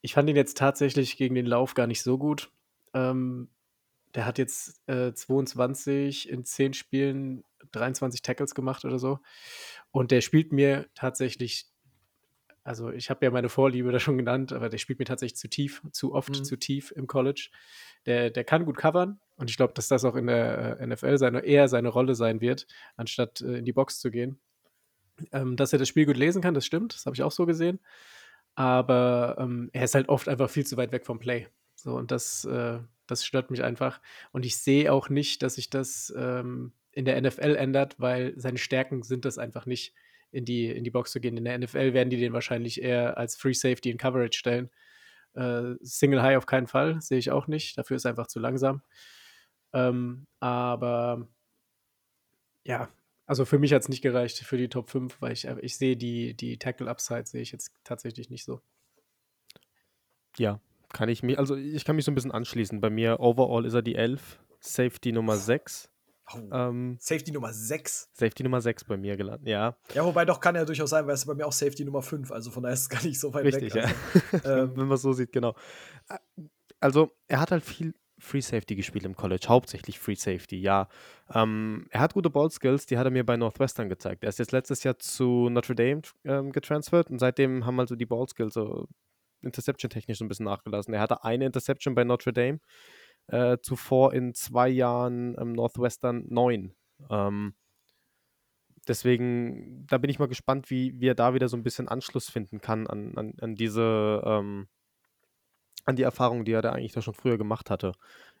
[0.00, 2.50] ich fand ihn jetzt tatsächlich gegen den Lauf gar nicht so gut.
[2.94, 3.48] Ähm,
[4.14, 9.20] der hat jetzt äh, 22 in 10 Spielen 23 Tackles gemacht oder so.
[9.90, 11.66] Und der spielt mir tatsächlich,
[12.64, 15.48] also ich habe ja meine Vorliebe da schon genannt, aber der spielt mir tatsächlich zu
[15.48, 16.44] tief, zu oft mhm.
[16.44, 17.50] zu tief im College.
[18.06, 21.18] Der, der kann gut covern und ich glaube, dass das auch in der äh, NFL
[21.18, 24.40] seine, eher seine Rolle sein wird, anstatt äh, in die Box zu gehen.
[25.32, 27.44] Ähm, dass er das Spiel gut lesen kann, das stimmt, das habe ich auch so
[27.44, 27.78] gesehen.
[28.54, 31.46] Aber ähm, er ist halt oft einfach viel zu weit weg vom Play.
[31.82, 34.00] So, und das, äh, das stört mich einfach.
[34.32, 38.58] Und ich sehe auch nicht, dass sich das ähm, in der NFL ändert, weil seine
[38.58, 39.94] Stärken sind das einfach nicht,
[40.32, 41.36] in die, in die Box zu gehen.
[41.36, 44.70] In der NFL werden die den wahrscheinlich eher als Free Safety in Coverage stellen.
[45.34, 47.78] Äh, Single High auf keinen Fall, sehe ich auch nicht.
[47.78, 48.82] Dafür ist einfach zu langsam.
[49.72, 51.28] Ähm, aber
[52.64, 52.88] ja,
[53.26, 55.76] also für mich hat es nicht gereicht für die Top 5, weil ich, äh, ich
[55.76, 58.60] sehe die, die Tackle-Upside sehe ich jetzt tatsächlich nicht so.
[60.36, 60.60] Ja,
[60.92, 62.80] kann ich mir, also ich kann mich so ein bisschen anschließen.
[62.80, 65.90] Bei mir overall ist er die 11, Safety Nummer 6.
[66.32, 68.10] Oh, ähm, Safety Nummer 6.
[68.12, 69.76] Safety Nummer 6 bei mir gelandet, ja.
[69.94, 72.30] Ja, wobei doch kann er durchaus sein, weil es bei mir auch Safety Nummer 5,
[72.30, 73.84] also von daher ist es gar nicht so weit Richtig, weg.
[74.32, 74.58] Also, ja.
[74.62, 75.54] ähm, Wenn man es so sieht, genau.
[76.08, 76.18] Äh,
[76.78, 80.88] also er hat halt viel Free Safety gespielt im College, hauptsächlich Free Safety, ja.
[81.32, 84.22] Ähm, er hat gute Ball Skills, die hat er mir bei Northwestern gezeigt.
[84.22, 88.06] Er ist jetzt letztes Jahr zu Notre Dame ähm, getransfert und seitdem haben also die
[88.06, 88.86] Ball Skills so
[89.42, 90.94] Interception-technisch so ein bisschen nachgelassen.
[90.94, 92.60] Er hatte eine Interception bei Notre Dame,
[93.28, 96.74] äh, zuvor in zwei Jahren ähm, Northwestern neun.
[97.08, 97.54] Ähm,
[98.88, 102.28] deswegen, da bin ich mal gespannt, wie, wie er da wieder so ein bisschen Anschluss
[102.28, 104.68] finden kann an, an, an diese ähm,
[105.86, 107.92] an die Erfahrung, die er da eigentlich da schon früher gemacht hatte.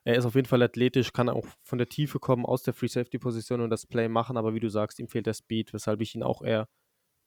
[0.04, 2.88] Er ist auf jeden Fall athletisch, kann auch von der Tiefe kommen, aus der Free
[2.88, 6.00] Safety Position und das Play machen, aber wie du sagst, ihm fehlt der Speed, weshalb
[6.00, 6.68] ich ihn auch eher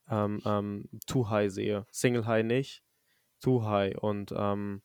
[0.10, 1.86] ähm, ähm, too high sehe.
[1.92, 2.84] Single high nicht,
[3.44, 4.82] too high und ähm,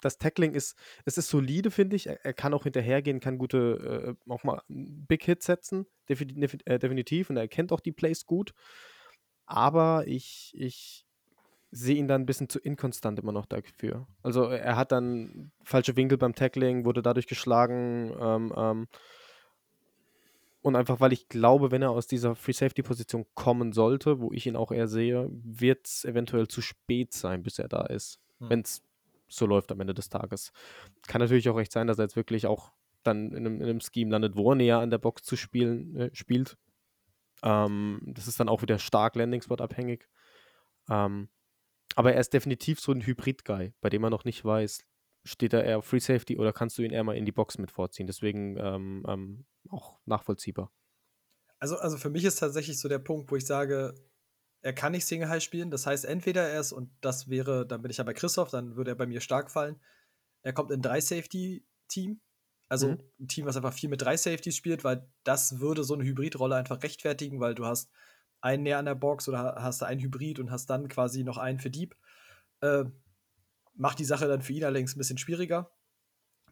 [0.00, 2.06] das Tackling ist, es ist solide, finde ich.
[2.06, 6.78] Er, er, kann auch hinterhergehen, kann gute, äh, auch mal Big Hits setzen, definitiv, äh,
[6.78, 7.28] definitiv.
[7.30, 8.52] Und er kennt auch die Plays gut.
[9.44, 11.04] Aber ich, ich,
[11.72, 14.06] sehe ihn dann ein bisschen zu inkonstant immer noch dafür.
[14.22, 18.12] Also er hat dann falsche Winkel beim Tackling, wurde dadurch geschlagen.
[18.18, 18.88] Ähm, ähm,
[20.62, 24.30] und einfach, weil ich glaube, wenn er aus dieser Free Safety Position kommen sollte, wo
[24.32, 28.20] ich ihn auch eher sehe, wird es eventuell zu spät sein, bis er da ist.
[28.38, 28.50] Hm.
[28.50, 28.82] Wenn es
[29.28, 30.52] so läuft am Ende des Tages.
[31.06, 33.80] Kann natürlich auch recht sein, dass er jetzt wirklich auch dann in einem, in einem
[33.80, 36.58] Scheme landet, wo er näher an der Box zu spielen äh, spielt.
[37.42, 40.08] Ähm, das ist dann auch wieder stark Landing Spot abhängig.
[40.90, 41.28] Ähm,
[41.96, 44.84] aber er ist definitiv so ein Hybrid-Guy, bei dem man noch nicht weiß,
[45.24, 47.58] steht er eher auf Free Safety oder kannst du ihn eher mal in die Box
[47.58, 48.06] mit vorziehen.
[48.06, 50.72] Deswegen ähm, ähm, auch nachvollziehbar.
[51.58, 53.94] Also, also für mich ist tatsächlich so der Punkt, wo ich sage,
[54.62, 55.70] er kann nicht Single High spielen.
[55.70, 58.76] Das heißt, entweder er ist, und das wäre, dann bin ich ja bei Christoph, dann
[58.76, 59.80] würde er bei mir stark fallen.
[60.42, 62.20] Er kommt in drei Safety-Team.
[62.68, 62.98] Also mhm.
[63.18, 66.54] ein Team, was einfach viel mit drei Safeties spielt, weil das würde so eine Hybrid-Rolle
[66.54, 67.90] einfach rechtfertigen, weil du hast
[68.40, 71.36] einen näher an der Box oder hast du einen Hybrid und hast dann quasi noch
[71.36, 71.96] einen für Deep.
[72.60, 72.84] Äh,
[73.80, 75.70] macht die Sache dann für ihn allerdings ein bisschen schwieriger.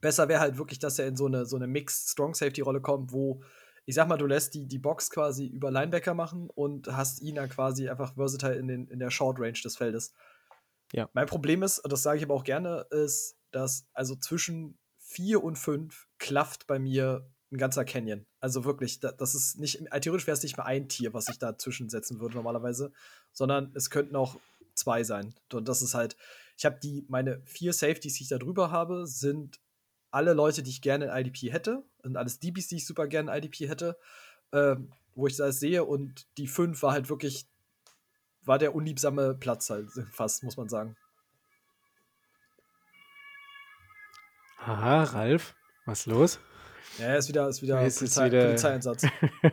[0.00, 2.80] Besser wäre halt wirklich, dass er in so eine, so eine Mixed Strong Safety Rolle
[2.80, 3.42] kommt, wo
[3.84, 7.36] ich sag mal, du lässt die, die Box quasi über Linebacker machen und hast ihn
[7.36, 10.12] dann quasi einfach versatile in, den, in der Short Range des Feldes.
[10.92, 11.08] Ja.
[11.14, 15.56] Mein Problem ist, das sage ich aber auch gerne, ist, dass also zwischen 4 und
[15.56, 18.26] 5 klafft bei mir ein ganzer Canyon.
[18.40, 21.88] Also wirklich, das ist nicht, theoretisch wäre es nicht mehr ein Tier, was ich dazwischen
[21.88, 22.92] setzen würde normalerweise,
[23.32, 24.38] sondern es könnten auch
[24.74, 25.34] zwei sein.
[25.50, 26.14] Und das ist halt,
[26.58, 29.60] ich habe die, meine vier Safeties, die ich da drüber habe, sind
[30.10, 33.30] alle Leute, die ich gerne in IDP hätte, sind alles DBs, die ich super gerne
[33.30, 33.96] in IDP hätte,
[34.50, 34.74] äh,
[35.14, 37.46] wo ich das sehe und die fünf war halt wirklich,
[38.42, 40.96] war der unliebsame Platz halt fast, muss man sagen.
[44.58, 45.54] Haha, Ralf,
[45.86, 46.40] was los?
[46.98, 49.02] Ja, ist wieder, ist wieder, ist Polizei, wieder Polizeieinsatz.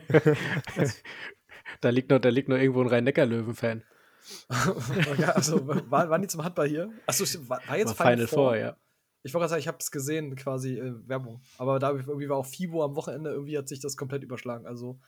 [1.82, 3.84] da, liegt noch, da liegt noch irgendwo ein Rhein-Neckar-Löwen-Fan.
[5.18, 6.92] ja, also, war, waren die zum Handball hier?
[7.06, 8.58] Achso, war, war jetzt war Final, Final Four?
[8.58, 8.78] ja.
[9.24, 11.42] Ich wollte gerade sagen, ich habe es gesehen, quasi äh, Werbung.
[11.58, 14.68] Aber da irgendwie war auch FIBO am Wochenende, irgendwie hat sich das komplett überschlagen.
[14.68, 15.00] Also,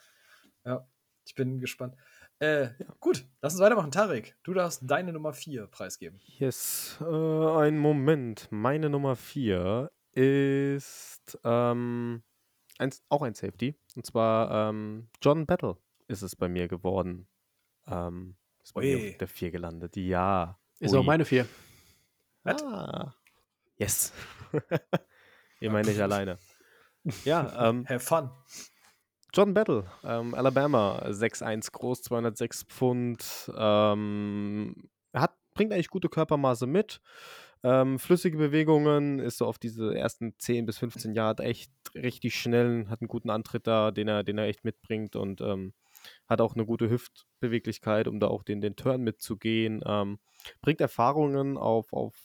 [0.66, 0.88] ja,
[1.24, 1.96] ich bin gespannt.
[2.40, 2.96] Äh, ja.
[3.00, 3.92] Gut, lass uns weitermachen.
[3.92, 6.20] Tarek, du darfst deine Nummer 4 preisgeben.
[6.26, 8.48] Yes, äh, einen Moment.
[8.52, 12.24] Meine Nummer 4 ist ähm,
[12.80, 13.76] ein, auch ein Safety.
[13.96, 15.78] Und zwar ähm, John Battle
[16.08, 17.28] ist es bei mir geworden.
[17.88, 18.36] Ähm,
[18.68, 19.96] ist bei mir auf der 4 gelandet.
[19.96, 20.60] Ja.
[20.80, 21.00] Ist Ui.
[21.00, 21.48] auch meine 4.
[22.44, 23.14] Ah.
[23.78, 24.14] Yes.
[25.60, 26.38] Ihr meint nicht alleine.
[27.24, 28.30] Ja, ähm, Have fun.
[29.34, 33.52] John Battle, ähm, Alabama, 6'1 groß, 206 Pfund.
[33.56, 37.02] Ähm, hat, bringt eigentlich gute Körpermaße mit.
[37.64, 42.88] Ähm, flüssige Bewegungen, ist so auf diese ersten 10 bis 15 Jahre echt richtig schnell,
[42.90, 45.74] hat einen guten Antritt da, den er, den er echt mitbringt und ähm,
[46.28, 49.82] hat auch eine gute Hüftbeweglichkeit, um da auch den, den Turn mitzugehen.
[49.86, 50.20] Ähm,
[50.62, 52.16] bringt Erfahrungen auf, auf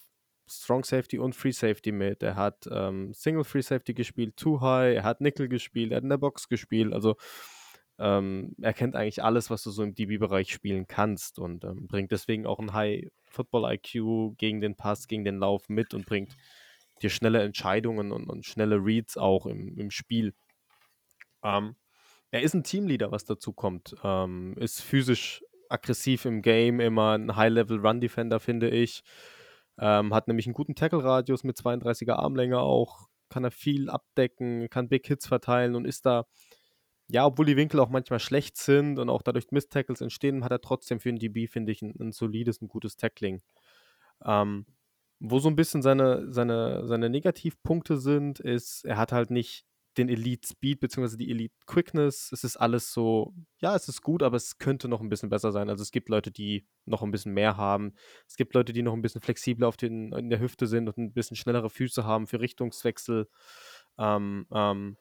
[0.48, 2.22] Strong Safety und Free Safety mit.
[2.22, 6.04] Er hat ähm, Single Free Safety gespielt, Too High, er hat Nickel gespielt, er hat
[6.04, 6.92] in der Box gespielt.
[6.92, 7.16] Also
[7.98, 12.10] ähm, er kennt eigentlich alles, was du so im DB-Bereich spielen kannst und ähm, bringt
[12.10, 16.36] deswegen auch ein High Football IQ gegen den Pass, gegen den Lauf mit und bringt
[17.00, 20.34] dir schnelle Entscheidungen und, und schnelle Reads auch im, im Spiel.
[21.42, 21.76] Ähm,
[22.32, 23.94] er ist ein Teamleader, was dazu kommt.
[24.02, 29.02] Ähm, ist physisch aggressiv im Game, immer ein High-Level-Run-Defender, finde ich.
[29.78, 33.08] Ähm, hat nämlich einen guten Tackle-Radius mit 32er Armlänge auch.
[33.28, 36.26] Kann er viel abdecken, kann Big Hits verteilen und ist da
[37.08, 40.62] ja, obwohl die Winkel auch manchmal schlecht sind und auch dadurch Miss-Tackles entstehen, hat er
[40.62, 43.42] trotzdem für einen DB, finde ich, ein, ein, solides, ein gutes Tackling.
[44.24, 44.64] Ähm,
[45.20, 49.66] wo so ein bisschen seine, seine, seine Negativpunkte sind, ist, er hat halt nicht
[49.96, 51.16] den Elite Speed bzw.
[51.16, 52.30] die Elite Quickness.
[52.32, 55.52] Es ist alles so, ja, es ist gut, aber es könnte noch ein bisschen besser
[55.52, 55.68] sein.
[55.68, 57.94] Also es gibt Leute, die noch ein bisschen mehr haben.
[58.26, 60.98] Es gibt Leute, die noch ein bisschen flexibler auf den, in der Hüfte sind und
[60.98, 63.28] ein bisschen schnellere Füße haben für Richtungswechsel.
[63.98, 64.96] Ähm, ähm,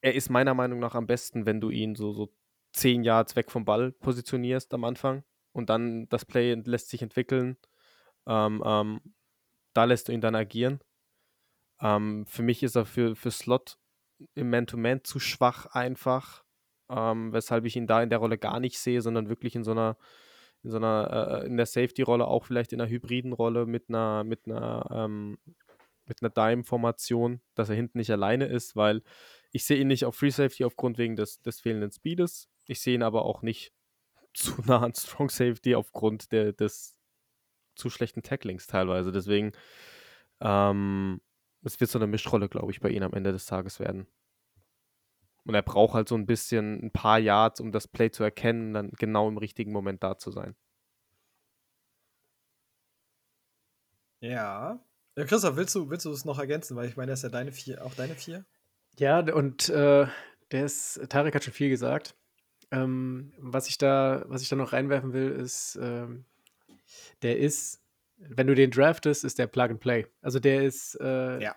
[0.00, 2.32] er ist meiner Meinung nach am besten, wenn du ihn so, so
[2.72, 7.56] zehn Yards weg vom Ball positionierst am Anfang und dann das Play lässt sich entwickeln.
[8.26, 9.00] Ähm, ähm,
[9.74, 10.80] da lässt du ihn dann agieren.
[11.80, 13.78] Ähm, für mich ist er für, für Slot
[14.34, 16.44] im Man-to-Man zu schwach einfach,
[16.88, 19.70] ähm, weshalb ich ihn da in der Rolle gar nicht sehe, sondern wirklich in so
[19.70, 19.96] einer,
[20.62, 24.24] in so einer, äh, in der Safety-Rolle, auch vielleicht in einer hybriden Rolle mit einer,
[24.24, 25.38] mit einer, ähm,
[26.04, 29.02] mit einer Dime-Formation, dass er hinten nicht alleine ist, weil
[29.52, 32.48] ich sehe ihn nicht auf Free Safety aufgrund wegen des, des fehlenden Speedes.
[32.66, 33.72] Ich sehe ihn aber auch nicht
[34.34, 36.96] zu nah an Strong Safety aufgrund der, des
[37.74, 39.12] zu schlechten Tacklings teilweise.
[39.12, 39.52] Deswegen,
[40.40, 41.20] ähm,
[41.62, 44.06] es wird so eine Mischrolle, glaube ich, bei ihm am Ende des Tages werden.
[45.44, 48.74] Und er braucht halt so ein bisschen, ein paar Yards, um das Play zu erkennen,
[48.74, 50.54] dann genau im richtigen Moment da zu sein.
[54.20, 54.84] Ja.
[55.16, 56.76] ja Christoph, willst du, willst du es noch ergänzen?
[56.76, 58.44] Weil ich meine, das ist ja deine vier, auch deine vier.
[58.98, 60.06] Ja, und äh,
[60.50, 62.14] der ist, Tarek hat schon viel gesagt.
[62.70, 66.26] Ähm, was ich da, was ich da noch reinwerfen will, ist, ähm,
[67.22, 67.79] der ist
[68.28, 70.06] wenn du den draftest, ist der Plug and Play.
[70.20, 71.56] Also der ist, äh, ja.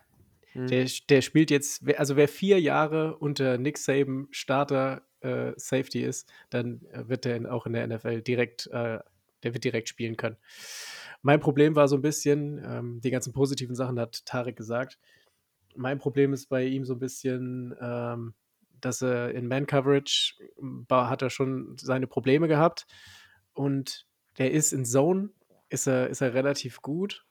[0.56, 6.32] der, der spielt jetzt, also wer vier Jahre unter Nick Saban Starter äh, Safety ist,
[6.50, 9.00] dann äh, wird der auch in der NFL direkt, äh,
[9.44, 10.38] der wird direkt spielen können.
[11.22, 14.98] Mein Problem war so ein bisschen, ähm, die ganzen positiven Sachen hat Tarek gesagt.
[15.76, 18.34] Mein Problem ist bei ihm so ein bisschen, ähm,
[18.80, 20.36] dass er in Man-Coverage
[20.90, 22.86] hat er schon seine Probleme gehabt
[23.54, 24.06] und
[24.38, 25.30] der ist in Zone
[25.74, 27.26] ist er, ist er relativ gut.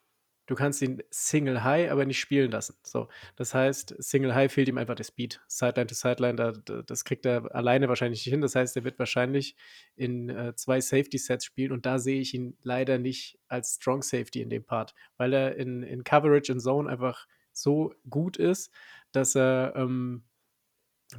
[0.47, 2.77] Du kannst ihn Single High aber nicht spielen lassen.
[2.83, 5.41] So, das heißt, Single High fehlt ihm einfach der Speed.
[5.47, 8.41] Sideline to Sideline, da, das kriegt er alleine wahrscheinlich nicht hin.
[8.41, 9.55] Das heißt, er wird wahrscheinlich
[9.95, 14.03] in äh, zwei Safety Sets spielen und da sehe ich ihn leider nicht als Strong
[14.03, 18.73] Safety in dem Part, weil er in, in Coverage and Zone einfach so gut ist,
[19.13, 20.25] dass er, ähm,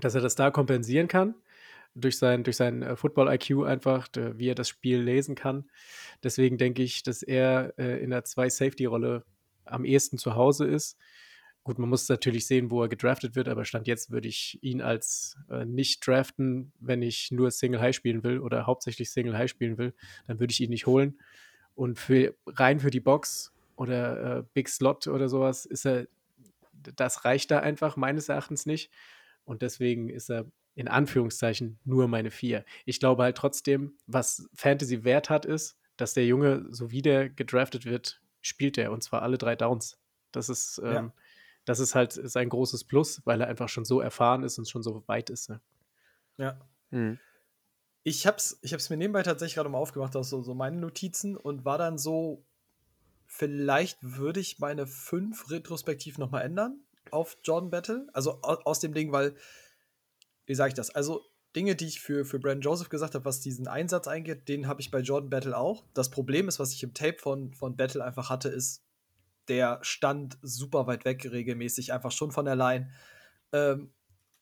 [0.02, 1.36] dass er das da kompensieren kann
[1.96, 5.70] durch sein, durch sein äh, Football-IQ einfach, wie er das Spiel lesen kann.
[6.24, 9.24] Deswegen denke ich, dass er äh, in der Zwei-Safety-Rolle
[9.66, 10.98] am ehesten zu Hause ist.
[11.64, 14.82] Gut, man muss natürlich sehen, wo er gedraftet wird, aber Stand jetzt würde ich ihn
[14.82, 19.50] als äh, nicht draften, wenn ich nur Single High spielen will oder hauptsächlich Single High
[19.50, 19.94] spielen will,
[20.28, 21.20] dann würde ich ihn nicht holen.
[21.74, 26.08] Und für, rein für die Box oder äh, Big Slot oder sowas ist er,
[26.74, 28.92] das reicht da einfach meines Erachtens nicht.
[29.46, 32.66] Und deswegen ist er in Anführungszeichen nur meine vier.
[32.86, 37.30] Ich glaube halt trotzdem, was Fantasy Wert hat, ist, dass der Junge, so wie der
[37.30, 40.00] gedraftet wird, spielt er und zwar alle drei Downs.
[40.32, 41.14] Das ist, ähm, ja.
[41.66, 44.84] das ist halt sein großes Plus, weil er einfach schon so erfahren ist und schon
[44.84, 45.50] so weit ist.
[45.50, 45.62] Ne?
[46.38, 46.60] Ja.
[46.90, 47.20] Mhm.
[48.04, 51.38] Ich hab's, ich hab's mir nebenbei tatsächlich gerade mal aufgemacht, aus so, so meine Notizen
[51.38, 52.44] und war dann so,
[53.28, 58.08] vielleicht würde ich meine fünf retrospektiv nochmal ändern auf Jordan Battle.
[58.12, 59.36] Also aus dem Ding, weil
[60.46, 60.90] wie sage ich das?
[60.90, 61.22] Also,
[61.56, 64.82] Dinge, die ich für, für Brandon Joseph gesagt habe, was diesen Einsatz eingeht, den habe
[64.82, 65.84] ich bei Jordan Battle auch.
[65.94, 68.84] Das Problem ist, was ich im Tape von, von Battle einfach hatte, ist,
[69.48, 72.90] der stand super weit weg regelmäßig, einfach schon von der Line.
[73.52, 73.94] Ähm,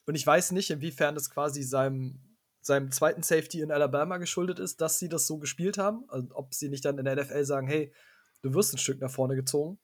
[0.05, 2.19] und ich weiß nicht, inwiefern das quasi seinem,
[2.61, 6.05] seinem zweiten Safety in Alabama geschuldet ist, dass sie das so gespielt haben.
[6.07, 7.93] Also, ob sie nicht dann in der NFL sagen, hey,
[8.41, 9.79] du wirst ein Stück nach vorne gezogen,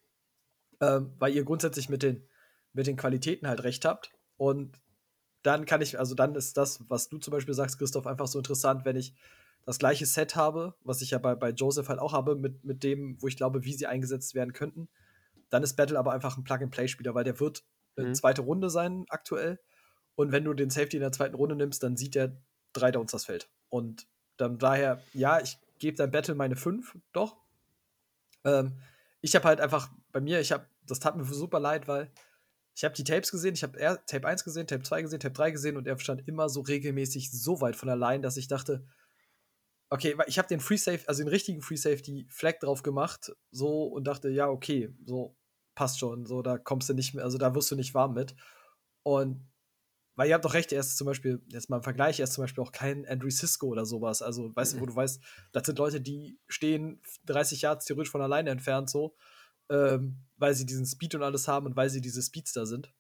[0.80, 2.26] ähm, weil ihr grundsätzlich mit den,
[2.74, 4.12] mit den Qualitäten halt recht habt.
[4.38, 4.80] Und
[5.48, 8.38] dann kann ich, also dann ist das, was du zum Beispiel sagst, Christoph, einfach so
[8.38, 9.14] interessant, wenn ich
[9.66, 12.84] das gleiche Set habe, was ich ja bei, bei Joseph halt auch habe, mit, mit
[12.84, 14.90] dem, wo ich glaube, wie sie eingesetzt werden könnten.
[15.50, 17.64] Dann ist Battle aber einfach ein Plug-and-Play-Spieler, weil der wird
[17.96, 18.16] eine mhm.
[18.16, 19.58] zweite Runde sein aktuell.
[20.16, 22.36] Und wenn du den Safety in der zweiten Runde nimmst, dann sieht der
[22.74, 23.50] drei Downs das Feld.
[23.70, 24.06] Und
[24.36, 27.38] dann daher, ja, ich gebe dein Battle meine fünf, doch.
[28.44, 28.74] Ähm,
[29.22, 32.12] ich habe halt einfach, bei mir, ich habe, das tat mir super leid, weil
[32.78, 35.50] ich habe die Tapes gesehen, ich habe Tape 1 gesehen, Tape 2 gesehen, Tape 3
[35.50, 38.86] gesehen und er stand immer so regelmäßig so weit von Line, dass ich dachte,
[39.90, 43.86] okay, ich habe den Free Safe, also den richtigen Free Safety Flag drauf gemacht, so
[43.86, 45.36] und dachte, ja, okay, so
[45.74, 48.36] passt schon, so da kommst du nicht mehr, also da wirst du nicht warm mit.
[49.02, 49.50] Und
[50.16, 52.34] weil ihr habt doch recht, er ist zum Beispiel, jetzt mal im Vergleich, er ist
[52.34, 54.22] zum Beispiel auch kein Andrew Cisco oder sowas.
[54.22, 55.20] Also, weißt du, wo du weißt,
[55.52, 59.16] das sind Leute, die stehen 30 Jahre theoretisch von alleine entfernt, so
[59.70, 62.92] ähm, weil sie diesen Speed und alles haben und weil sie diese Speedster sind.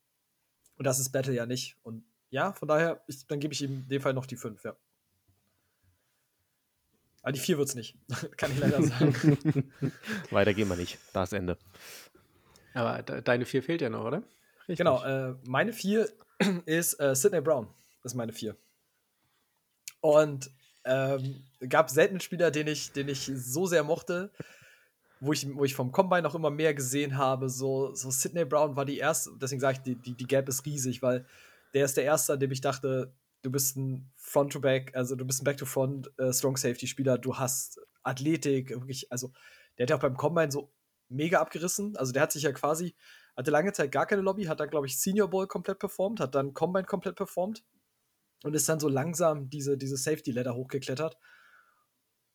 [0.77, 1.77] Und das ist Battle ja nicht.
[1.83, 4.63] Und ja, von daher, ich, dann gebe ich ihm in dem Fall noch die 5,
[4.63, 4.75] ja.
[7.21, 7.97] Aber die 4 wird es nicht.
[8.37, 9.71] Kann ich leider sagen.
[10.31, 10.97] Weiter gehen wir nicht.
[11.13, 11.57] Da ist Ende.
[12.73, 14.23] Aber de deine 4 fehlt ja noch, oder?
[14.67, 14.77] Richtig.
[14.77, 16.09] Genau, äh, meine vier
[16.65, 17.67] ist äh, Sidney Brown.
[18.03, 18.55] Das ist meine vier.
[20.01, 20.51] Und
[20.83, 24.31] ähm, gab selten einen Spieler, den ich, den ich so sehr mochte,
[25.19, 27.49] wo ich, wo ich vom Combine noch immer mehr gesehen habe.
[27.49, 30.65] So, so Sidney Brown war die erste, deswegen sage ich, die, die, die Gap ist
[30.65, 31.25] riesig, weil
[31.73, 35.41] der ist der erste, an dem ich dachte, du bist ein Front-to-Back, also du bist
[35.41, 39.31] ein Back-to-Front äh, du hast Athletik, wirklich, also
[39.77, 40.71] der hat ja auch beim Combine so
[41.09, 41.95] mega abgerissen.
[41.97, 42.95] Also der hat sich ja quasi,
[43.35, 46.35] hatte lange Zeit gar keine Lobby, hat dann, glaube ich, Senior Bowl komplett performt, hat
[46.35, 47.63] dann Combine komplett performt
[48.43, 51.17] und ist dann so langsam diese, diese Safety-Ladder hochgeklettert.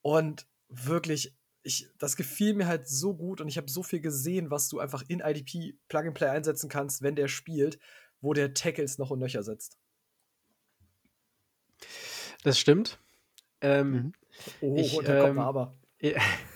[0.03, 4.51] Und wirklich, ich, das gefiel mir halt so gut und ich habe so viel gesehen,
[4.51, 7.79] was du einfach in IDP Plug-and-Play einsetzen kannst, wenn der spielt,
[8.21, 9.79] wo der Tackles noch und nöcher setzt.
[12.43, 12.99] Das stimmt.
[13.61, 14.13] Ähm, mhm.
[14.61, 15.75] Oh, ich, da kommt ein ähm, Aber.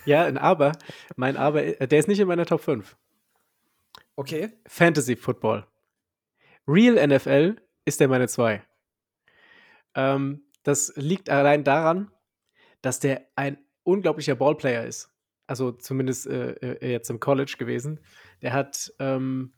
[0.06, 0.72] Ja, ein Aber.
[1.14, 2.96] Mein Aber, äh, der ist nicht in meiner Top 5.
[4.16, 4.50] Okay.
[4.66, 5.66] Fantasy Football.
[6.66, 8.62] Real NFL ist der meine 2.
[9.94, 12.10] Ähm, das liegt allein daran,
[12.82, 15.10] dass der ein unglaublicher Ballplayer ist.
[15.46, 18.00] Also zumindest äh, äh jetzt im College gewesen.
[18.42, 19.52] Der hat ähm,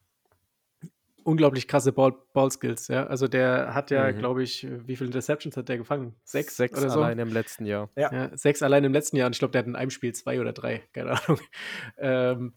[1.24, 3.06] unglaublich krasse Ball, Ballskills, ja.
[3.06, 4.18] Also der hat ja, mhm.
[4.18, 6.14] glaube ich, wie viele Interceptions hat der gefangen?
[6.24, 6.56] Sechs?
[6.56, 7.02] Sechs oder so?
[7.02, 7.90] allein im letzten Jahr.
[7.96, 8.12] Ja.
[8.12, 8.36] ja.
[8.36, 10.52] Sechs allein im letzten Jahr und ich glaube, der hat in einem Spiel zwei oder
[10.52, 11.40] drei, keine Ahnung.
[11.98, 12.54] ähm,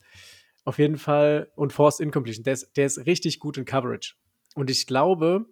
[0.64, 2.44] auf jeden Fall und Forced Incompletion.
[2.44, 4.16] Der ist, der ist richtig gut in Coverage.
[4.56, 5.46] Und ich glaube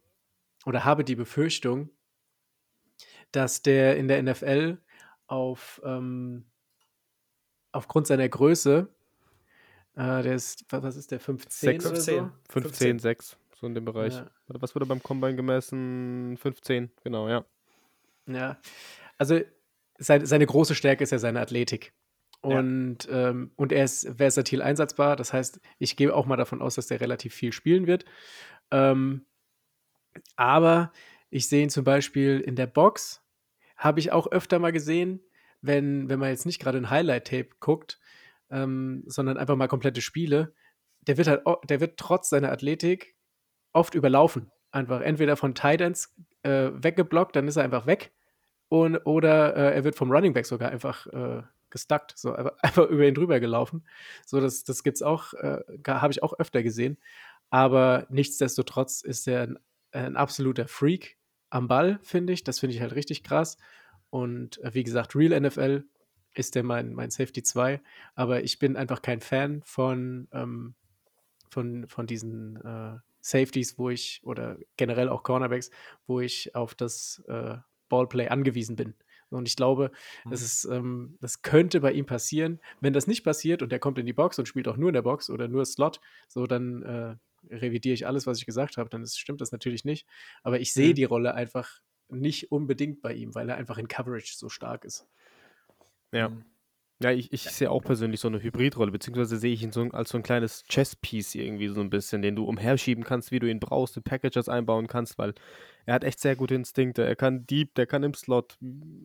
[0.66, 1.90] oder habe die Befürchtung,
[3.32, 4.78] dass der in der NFL
[5.30, 6.46] auf ähm,
[7.72, 8.90] aufgrund seiner Größe
[9.96, 12.32] äh, der ist, was ist der, 15 6, 15, so?
[12.50, 14.14] 15, 6, so in dem Bereich.
[14.14, 14.30] Ja.
[14.48, 16.38] Was wurde beim Combine gemessen?
[16.38, 17.44] 15, genau, ja.
[18.26, 18.58] Ja,
[19.18, 19.42] also
[19.98, 21.94] seine, seine große Stärke ist ja seine Athletik.
[22.42, 23.30] Und, ja.
[23.30, 25.18] ähm, und er ist versatil einsatzbar.
[25.18, 28.06] Das heißt, ich gehe auch mal davon aus, dass der relativ viel spielen wird.
[28.72, 29.26] Ähm,
[30.38, 30.94] aber
[31.30, 33.22] ich sehe ihn zum Beispiel in der Box,
[33.80, 35.22] habe ich auch öfter mal gesehen,
[35.62, 38.00] wenn, wenn man jetzt nicht gerade ein Highlight-Tape guckt,
[38.52, 40.54] ähm, sondern einfach mal komplette Spiele,
[41.02, 43.16] der wird halt, der wird trotz seiner Athletik
[43.74, 44.52] oft überlaufen.
[44.72, 48.12] Einfach entweder von Titans äh, weggeblockt, dann ist er einfach weg,
[48.70, 53.06] und, oder äh, er wird vom Running Back sogar einfach äh, gestuckt, so einfach über
[53.06, 53.86] ihn drüber gelaufen.
[54.26, 56.98] So, das, das gibt's auch, äh, habe ich auch öfter gesehen.
[57.50, 59.60] Aber nichtsdestotrotz ist er ein,
[59.92, 61.18] ein absoluter Freak
[61.50, 62.44] am Ball, finde ich.
[62.44, 63.58] Das finde ich halt richtig krass.
[64.10, 65.84] Und äh, wie gesagt, Real NFL
[66.34, 67.82] ist der mein, mein Safety 2.
[68.16, 70.76] Aber ich bin einfach kein Fan von, ähm,
[71.50, 75.72] von, von diesen äh, Safeties, wo ich, oder generell auch Cornerbacks,
[76.08, 77.58] wo ich auf das äh,
[77.90, 78.94] Ballplay angewiesen bin.
[79.30, 79.92] Und ich glaube,
[80.26, 80.32] mhm.
[80.32, 82.60] das, ist, ähm, das könnte bei ihm passieren.
[82.82, 84.94] Wenn das nicht passiert und er kommt in die Box und spielt auch nur in
[84.94, 87.16] der Box oder nur Slot, so dann äh,
[87.50, 90.08] revidiere ich alles, was ich gesagt habe, dann ist, stimmt das natürlich nicht.
[90.44, 90.96] Aber ich sehe mhm.
[90.96, 95.08] die Rolle einfach nicht unbedingt bei ihm, weil er einfach in Coverage so stark ist.
[96.12, 96.30] Ja.
[96.30, 96.46] Mhm.
[97.02, 100.10] Ja, ich, ich sehe auch persönlich so eine Hybridrolle, beziehungsweise sehe ich ihn so als
[100.10, 103.62] so ein kleines Chess-Piece irgendwie so ein bisschen, den du umherschieben kannst, wie du ihn
[103.62, 105.34] brauchst, in Packages einbauen kannst, weil
[105.86, 107.06] er hat echt sehr gute Instinkte.
[107.06, 108.58] Er kann Deep, der kann im Slot,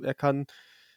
[0.03, 0.47] er kann,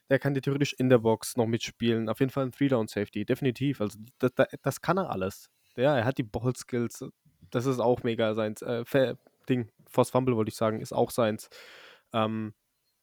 [0.10, 2.10] der kann dir theoretisch in der Box noch mitspielen.
[2.10, 3.80] Auf jeden Fall ein Three-Down-Safety, definitiv.
[3.80, 5.52] Also das, das, das, kann er alles.
[5.76, 7.06] Ja, er hat die Ball-Skills,
[7.52, 8.62] das ist auch mega seins.
[8.62, 9.16] Äh,
[9.50, 11.50] Ding, Force Fumble wollte ich sagen, ist auch seins.
[12.14, 12.54] Ähm,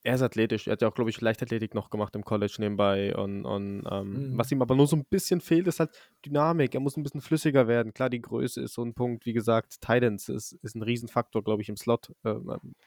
[0.04, 0.66] er ist athletisch.
[0.66, 3.16] Er hat ja auch, glaube ich, Leichtathletik noch gemacht im College nebenbei.
[3.16, 4.38] Und, und ähm, mhm.
[4.38, 5.90] was ihm aber nur so ein bisschen fehlt, ist halt
[6.26, 6.74] Dynamik.
[6.74, 7.94] Er muss ein bisschen flüssiger werden.
[7.94, 9.24] Klar, die Größe ist so ein Punkt.
[9.24, 12.34] Wie gesagt, Titans ist, ist ein Riesenfaktor, glaube ich, im Slot äh,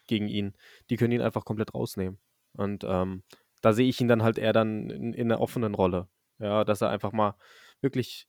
[0.06, 0.54] gegen ihn.
[0.92, 2.20] Die können ihn einfach komplett rausnehmen.
[2.54, 3.24] Und ähm,
[3.62, 6.08] da sehe ich ihn dann halt eher dann in, in einer offenen Rolle.
[6.38, 7.36] Ja, dass er einfach mal
[7.82, 8.28] wirklich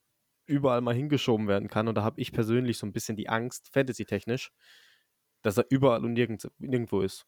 [0.49, 1.87] überall mal hingeschoben werden kann.
[1.89, 4.51] Und da habe ich persönlich so ein bisschen die Angst, fantasy-technisch,
[5.43, 7.27] dass er überall und nirgends, nirgendwo ist.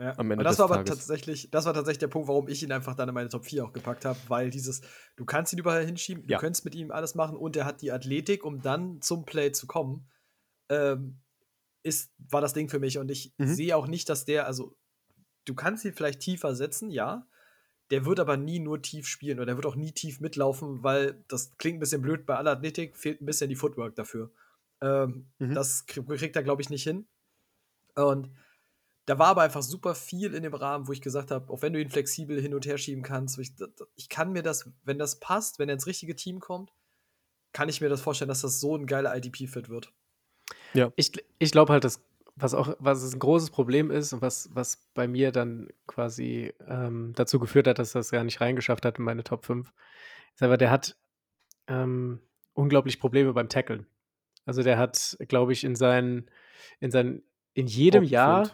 [0.00, 0.16] Ja.
[0.16, 2.94] Am Ende das war aber tatsächlich, das war tatsächlich der Punkt, warum ich ihn einfach
[2.94, 4.80] dann in meine Top 4 auch gepackt habe, weil dieses,
[5.16, 6.36] du kannst ihn überall hinschieben, ja.
[6.36, 9.50] du könntest mit ihm alles machen und er hat die Athletik, um dann zum Play
[9.50, 10.08] zu kommen,
[10.68, 11.18] ähm,
[11.82, 12.98] ist, war das Ding für mich.
[12.98, 13.46] Und ich mhm.
[13.46, 14.76] sehe auch nicht, dass der, also,
[15.46, 17.26] du kannst ihn vielleicht tiefer setzen, ja.
[17.90, 21.24] Der wird aber nie nur tief spielen oder der wird auch nie tief mitlaufen, weil
[21.28, 24.30] das klingt ein bisschen blöd bei aller Athletik, fehlt ein bisschen die Footwork dafür.
[24.80, 25.54] Ähm, mhm.
[25.54, 27.06] Das kriegt er, glaube ich, nicht hin.
[27.94, 28.30] Und
[29.06, 31.72] da war aber einfach super viel in dem Rahmen, wo ich gesagt habe, auch wenn
[31.72, 33.54] du ihn flexibel hin und her schieben kannst, ich,
[33.96, 36.74] ich, kann mir das, wenn das passt, wenn er ins richtige Team kommt,
[37.52, 39.94] kann ich mir das vorstellen, dass das so ein geiler IDP-Fit wird.
[40.74, 40.92] Ja.
[40.96, 42.02] Ich, ich glaube halt, dass
[42.40, 47.12] was auch was ein großes Problem ist und was, was bei mir dann quasi ähm,
[47.14, 49.72] dazu geführt hat, dass das gar nicht reingeschafft hat in meine Top 5,
[50.34, 50.96] ist aber, der hat
[51.66, 52.20] ähm,
[52.54, 53.86] unglaublich Probleme beim Tackeln.
[54.46, 56.30] Also der hat, glaube ich, in seinen,
[56.80, 57.22] in seinen,
[57.54, 58.50] in jedem Jahr,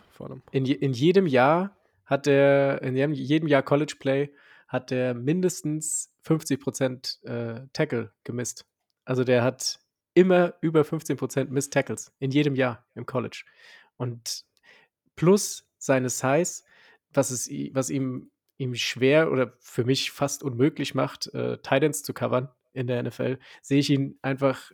[0.50, 4.34] in, in jedem Jahr hat er, in jedem, jedem Jahr College Play
[4.66, 8.66] hat er mindestens 50 Prozent äh, Tackle gemisst.
[9.04, 9.78] Also der hat
[10.14, 13.44] immer über 15 Prozent Missed Tackles in jedem Jahr im College.
[13.96, 14.44] Und
[15.16, 16.62] plus seine Size,
[17.12, 22.14] was, es, was ihm, ihm schwer oder für mich fast unmöglich macht, äh, Titans zu
[22.14, 24.72] covern in der NFL, sehe ich ihn einfach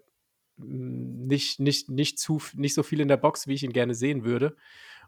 [0.58, 3.94] hm, nicht, nicht, nicht, zu, nicht so viel in der Box, wie ich ihn gerne
[3.94, 4.56] sehen würde.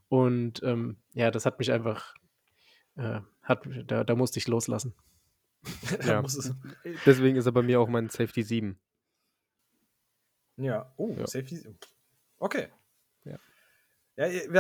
[0.08, 2.14] Und ähm, ja, das hat mich einfach,
[2.96, 4.94] äh, hat, da, da musste ich loslassen.
[6.06, 6.22] ja.
[7.06, 8.78] Deswegen ist er bei mir auch mein Safety 7.
[10.56, 11.26] Ja, oh, ja.
[11.26, 11.62] Safety.
[12.38, 12.68] Okay.
[13.24, 13.38] Ja.
[14.16, 14.50] Ja, ich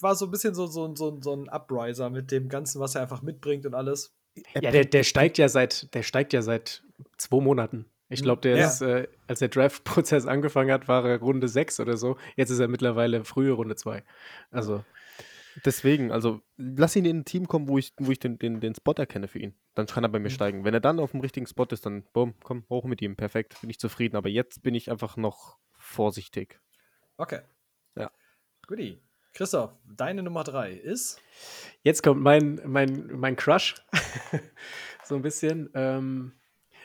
[0.00, 3.02] war so ein bisschen so, so, so, so ein Upriser mit dem Ganzen, was er
[3.02, 4.14] einfach mitbringt und alles.
[4.60, 6.82] Ja, der, der steigt ja seit, der steigt ja seit
[7.18, 7.86] zwei Monaten.
[8.08, 8.66] Ich glaube, der ja.
[8.66, 12.16] ist, äh, als der Draft-Prozess angefangen hat, war er Runde 6 oder so.
[12.36, 14.04] Jetzt ist er mittlerweile frühe Runde 2.
[14.50, 14.84] Also.
[15.64, 18.74] Deswegen, also lass ihn in ein Team kommen, wo ich, wo ich den, den, den
[18.74, 19.54] Spot erkenne für ihn.
[19.74, 20.34] Dann kann er bei mir mhm.
[20.34, 20.64] steigen.
[20.64, 23.16] Wenn er dann auf dem richtigen Spot ist, dann boom, komm, hoch mit ihm.
[23.16, 24.16] Perfekt, bin ich zufrieden.
[24.16, 26.60] Aber jetzt bin ich einfach noch vorsichtig.
[27.16, 27.40] Okay.
[27.96, 28.10] Ja.
[28.66, 29.00] Guti.
[29.32, 31.20] Christoph, deine Nummer 3 ist?
[31.82, 33.74] Jetzt kommt mein, mein, mein Crush.
[35.04, 35.70] so ein bisschen.
[35.74, 36.32] Ähm,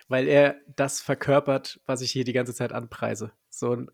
[0.08, 3.32] weil er das verkörpert, was ich hier die ganze Zeit anpreise.
[3.50, 3.92] So ein,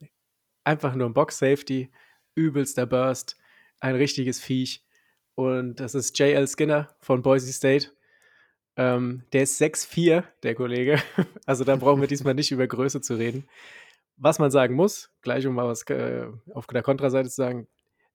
[0.64, 1.92] einfach nur ein Box-Safety,
[2.36, 3.38] übelster Burst
[3.86, 4.84] ein richtiges Viech.
[5.36, 6.48] Und das ist J.L.
[6.48, 7.92] Skinner von Boise State.
[8.78, 11.02] Ähm, der ist 6'4, der Kollege.
[11.46, 13.48] Also da brauchen wir diesmal nicht über Größe zu reden.
[14.18, 17.68] Was man sagen muss, gleich um mal was äh, auf der Kontraseite zu sagen,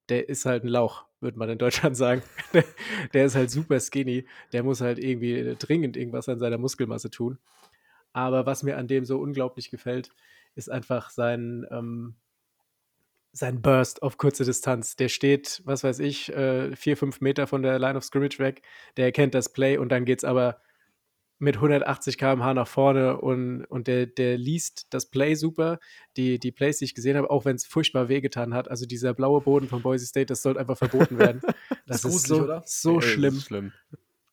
[0.09, 2.21] der ist halt ein Lauch, würde man in Deutschland sagen.
[3.13, 4.25] der ist halt super skinny.
[4.51, 7.37] Der muss halt irgendwie dringend irgendwas an seiner Muskelmasse tun.
[8.11, 10.09] Aber was mir an dem so unglaublich gefällt,
[10.55, 12.15] ist einfach sein, ähm,
[13.33, 14.95] sein Burst auf kurze Distanz.
[14.95, 18.61] Der steht, was weiß ich, äh, vier, fünf Meter von der Line of Scrimmage weg.
[18.97, 20.61] Der erkennt das Play und dann geht es aber
[21.39, 25.79] mit 180 km/h nach vorne und, und der, der liest das Play super.
[26.15, 28.69] Die, die Plays, die ich gesehen habe, auch wenn es furchtbar wehgetan hat.
[28.69, 31.41] Also dieser blaue Boden von Boise State, das sollte einfach verboten werden.
[31.87, 32.63] Das, das ist, so, oder?
[32.65, 33.35] so Ey, schlimm.
[33.35, 33.73] Ist schlimm.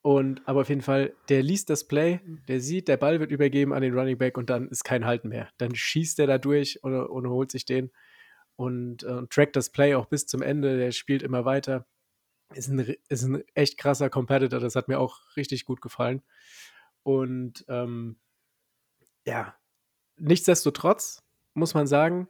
[0.03, 3.73] Und aber auf jeden Fall, der liest das Play, der sieht, der Ball wird übergeben
[3.73, 5.49] an den Running Back und dann ist kein Halten mehr.
[5.59, 7.91] Dann schießt er da durch und, und holt sich den
[8.59, 10.77] und äh, trackt das Play auch bis zum Ende.
[10.77, 11.87] Der spielt immer weiter.
[12.53, 14.59] Ist ein, ist ein echt krasser Competitor.
[14.59, 16.23] Das hat mir auch richtig gut gefallen.
[17.05, 18.19] Und ähm,
[19.25, 19.55] ja,
[20.17, 21.23] nichtsdestotrotz
[21.55, 22.29] muss man sagen,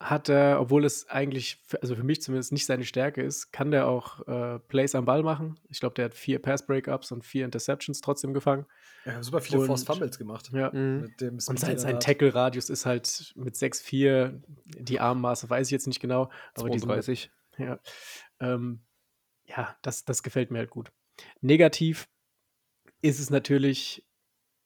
[0.00, 3.70] hat er, obwohl es eigentlich, für, also für mich zumindest nicht seine Stärke ist, kann
[3.70, 5.60] der auch äh, Plays am Ball machen.
[5.68, 8.66] Ich glaube, der hat vier Pass-Breakups und vier Interceptions trotzdem gefangen.
[9.04, 10.50] Ja, super viele und, Force Fumbles gemacht.
[10.52, 10.70] Ja.
[10.72, 11.14] Mhm.
[11.20, 16.30] und sein, sein Tackle-Radius ist halt mit 6,4, die Armmaße weiß ich jetzt nicht genau.
[16.54, 17.30] Aber 32.
[17.58, 17.78] Diesen, ja,
[18.40, 18.80] ähm,
[19.44, 20.90] ja das, das gefällt mir halt gut.
[21.40, 22.08] Negativ
[23.02, 24.06] ist es natürlich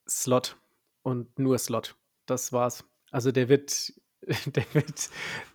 [0.09, 0.57] Slot
[1.03, 1.97] und nur Slot.
[2.26, 2.84] Das war's.
[3.11, 3.93] Also der wird
[4.47, 4.64] der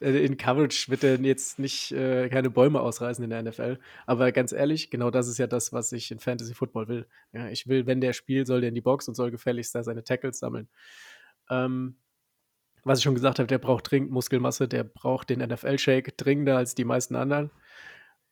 [0.02, 3.80] äh, in Coverage wird er jetzt nicht äh, keine Bäume ausreißen in der NFL.
[4.06, 7.08] Aber ganz ehrlich, genau das ist ja das, was ich in Fantasy Football will.
[7.34, 9.84] Ja, ich will, wenn der spielt, soll der in die Box und soll gefälligst da
[9.84, 10.70] seine Tackles sammeln.
[11.50, 11.98] Ähm,
[12.84, 16.76] was ich schon gesagt habe, der braucht dringend Muskelmasse, der braucht den NFL-Shake dringender als
[16.76, 17.52] die meisten anderen.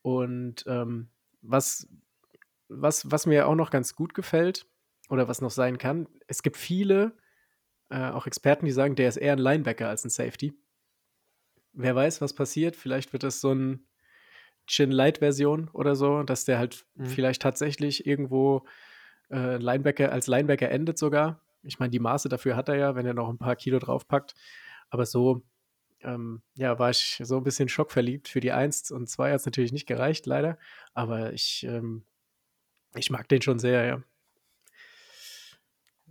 [0.01, 1.09] Und ähm,
[1.41, 1.87] was,
[2.67, 4.65] was, was mir auch noch ganz gut gefällt
[5.09, 7.13] oder was noch sein kann, es gibt viele
[7.91, 10.53] äh, auch Experten, die sagen, der ist eher ein Linebacker als ein Safety.
[11.73, 12.75] Wer weiß, was passiert.
[12.75, 13.85] Vielleicht wird das so ein
[14.67, 17.05] Chin-Light-Version oder so, dass der halt mhm.
[17.05, 18.65] vielleicht tatsächlich irgendwo
[19.29, 21.41] äh, Linebacker als Linebacker endet sogar.
[21.63, 24.33] Ich meine, die Maße dafür hat er ja, wenn er noch ein paar Kilo draufpackt.
[24.89, 25.43] Aber so,
[26.01, 28.29] ähm, ja, war ich so ein bisschen schockverliebt.
[28.29, 30.57] Für die 1 und 2 hat es natürlich nicht gereicht, leider.
[30.93, 32.05] Aber ich, ähm,
[32.95, 34.03] ich mag den schon sehr, ja.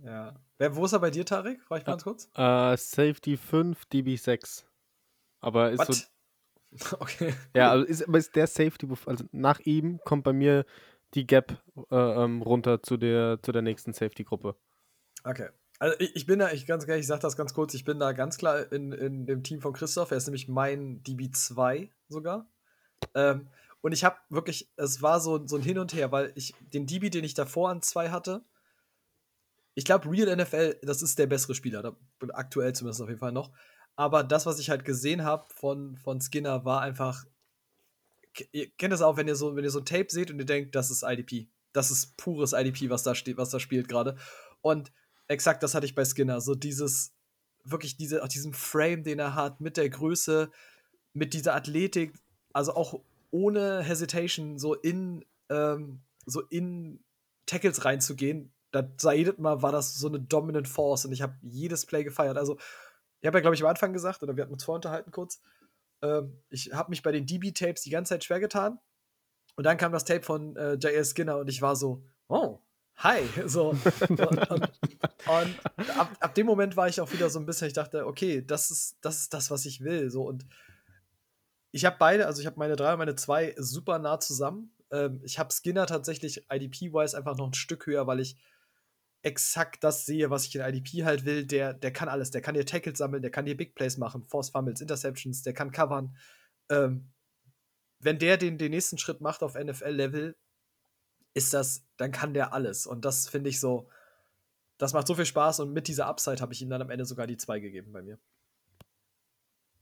[0.03, 0.35] Ja.
[0.57, 1.61] Wer, wo ist er bei dir, Tarek?
[1.63, 2.25] Frage ich mal ganz kurz.
[2.37, 4.65] Uh, Safety 5, DB 6.
[5.39, 5.93] Aber ist What?
[5.93, 6.03] so.
[6.99, 7.33] Okay.
[7.53, 10.65] Ja, also ist, aber ist der Safety, also nach ihm kommt bei mir
[11.13, 14.55] die Gap äh, ähm, runter zu der, zu der nächsten Safety-Gruppe.
[15.25, 15.49] Okay.
[15.79, 17.99] Also ich, ich, bin da, ich ganz ehrlich, ich sag das ganz kurz, ich bin
[17.99, 20.11] da ganz klar in, in dem Team von Christoph.
[20.11, 22.47] Er ist nämlich mein DB2 sogar.
[23.15, 23.49] Ähm,
[23.81, 26.85] und ich habe wirklich, es war so, so ein Hin und Her, weil ich den
[26.85, 28.45] DB, den ich davor an zwei hatte,
[29.73, 31.95] ich glaube, Real NFL, das ist der bessere Spieler,
[32.33, 33.51] aktuell zumindest auf jeden Fall noch.
[33.95, 37.25] Aber das, was ich halt gesehen habe von, von Skinner, war einfach.
[38.53, 40.45] Ihr kennt das auch, wenn ihr so, wenn ihr so ein Tape seht und ihr
[40.45, 41.49] denkt, das ist IDP.
[41.73, 44.17] Das ist pures IDP, was da steht, was da spielt gerade.
[44.61, 44.91] Und
[45.27, 46.39] exakt das hatte ich bei Skinner.
[46.39, 47.13] So dieses
[47.63, 50.51] wirklich diese, auch diesen Frame, den er hat, mit der Größe,
[51.13, 52.13] mit dieser Athletik,
[52.53, 53.01] also auch
[53.31, 57.03] ohne Hesitation so in, ähm, so in
[57.45, 61.35] Tackles reinzugehen, da sah jedes Mal war das so eine Dominant Force und ich habe
[61.41, 62.37] jedes Play gefeiert.
[62.37, 62.57] Also,
[63.19, 65.41] ich habe ja, glaube ich, am Anfang gesagt, oder wir hatten uns vorunterhalten kurz,
[66.01, 68.79] ähm, ich habe mich bei den DB-Tapes die ganze Zeit schwer getan.
[69.55, 71.11] Und dann kam das Tape von äh, J.S.
[71.11, 72.59] Skinner und ich war so, oh,
[72.95, 73.21] hi.
[73.47, 77.67] So, und, und, und ab, ab, dem Moment war ich auch wieder so ein bisschen,
[77.67, 80.09] ich dachte, okay, das ist, das ist das, was ich will.
[80.09, 80.45] So, und
[81.71, 84.73] ich habe beide, also ich habe meine drei und meine zwei super nah zusammen.
[84.91, 88.37] Ähm, ich habe Skinner tatsächlich IDP-wise einfach noch ein Stück höher, weil ich
[89.23, 91.45] exakt das sehe, was ich in IDP halt will.
[91.45, 92.31] Der, der kann alles.
[92.31, 95.53] Der kann dir Tackles sammeln, der kann dir Big Plays machen, Force Fumbles, Interceptions, der
[95.53, 96.15] kann covern.
[96.69, 97.11] Ähm,
[97.99, 100.35] wenn der den, den nächsten Schritt macht auf NFL-Level,
[101.33, 102.87] ist das, dann kann der alles.
[102.87, 103.87] Und das finde ich so,
[104.77, 107.05] das macht so viel Spaß und mit dieser Upside habe ich ihm dann am Ende
[107.05, 108.19] sogar die zwei gegeben bei mir.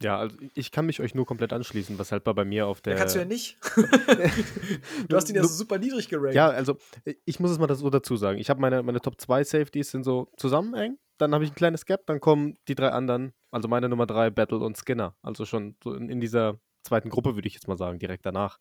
[0.02, 2.94] Ja, also ich kann mich euch nur komplett anschließen, was halt bei mir auf der.
[2.94, 3.58] Ja, kannst du ja nicht.
[5.08, 6.36] du hast ihn ja so super niedrig gerankt.
[6.36, 6.78] Ja, also
[7.26, 8.40] ich muss es mal so dazu sagen.
[8.40, 10.98] Ich habe meine, meine Top 2 Safeties sind so zusammen eng.
[11.18, 14.30] Dann habe ich ein kleines Gap, dann kommen die drei anderen, also meine Nummer 3,
[14.30, 15.18] Battle und Skinner.
[15.22, 18.58] Also schon so in, in dieser zweiten Gruppe, würde ich jetzt mal sagen, direkt danach.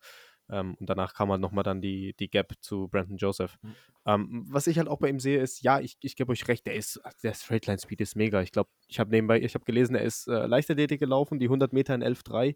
[0.49, 3.57] Ähm, und danach kam halt nochmal dann die, die Gap zu Brandon Joseph.
[3.61, 3.75] Mhm.
[4.05, 6.65] Ähm, was ich halt auch bei ihm sehe, ist, ja, ich, ich gebe euch recht,
[6.65, 8.41] der ist, der Straightline Speed ist mega.
[8.41, 11.73] Ich glaube, ich habe nebenbei, ich habe gelesen, er ist äh, Leichtathletik gelaufen, die 100
[11.73, 12.55] Meter in 11,3.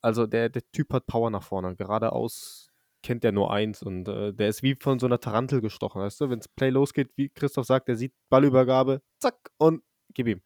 [0.00, 1.76] Also der, der Typ hat Power nach vorne.
[1.76, 2.70] Geradeaus
[3.02, 6.20] kennt er nur eins und äh, der ist wie von so einer Tarantel gestochen, weißt
[6.20, 6.30] du?
[6.30, 9.82] Wenn es Play losgeht, wie Christoph sagt, der sieht Ballübergabe, zack, und
[10.12, 10.42] gib ihm.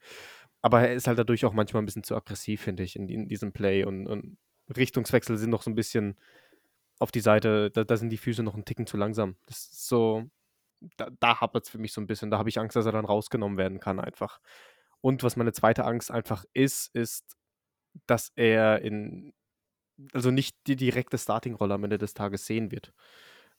[0.63, 3.29] Aber er ist halt dadurch auch manchmal ein bisschen zu aggressiv, finde ich, in, in
[3.29, 4.39] diesem Play und, und
[4.75, 6.17] Richtungswechsel sind noch so ein bisschen
[7.05, 9.37] auf die Seite, da, da sind die Füße noch einen Ticken zu langsam.
[9.45, 10.25] Das ist so,
[10.97, 12.31] da, da hapert es für mich so ein bisschen.
[12.31, 14.41] Da habe ich Angst, dass er dann rausgenommen werden kann, einfach.
[15.03, 17.37] Und was meine zweite Angst einfach ist, ist,
[18.07, 19.35] dass er in,
[20.15, 22.95] also nicht die direkte Starting-Rolle am Ende des Tages sehen wird.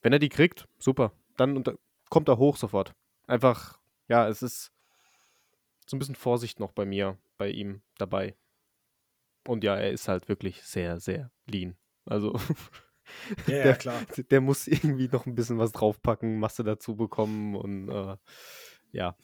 [0.01, 1.11] Wenn er die kriegt, super.
[1.37, 1.75] Dann unter,
[2.09, 2.95] kommt er hoch sofort.
[3.27, 4.71] Einfach, ja, es ist
[5.85, 8.35] so ein bisschen Vorsicht noch bei mir, bei ihm dabei.
[9.47, 11.77] Und ja, er ist halt wirklich sehr, sehr lean.
[12.05, 12.33] Also
[13.47, 14.01] Ja, der, klar.
[14.29, 18.17] Der muss irgendwie noch ein bisschen was draufpacken, Masse dazu bekommen und äh,
[18.91, 19.15] ja,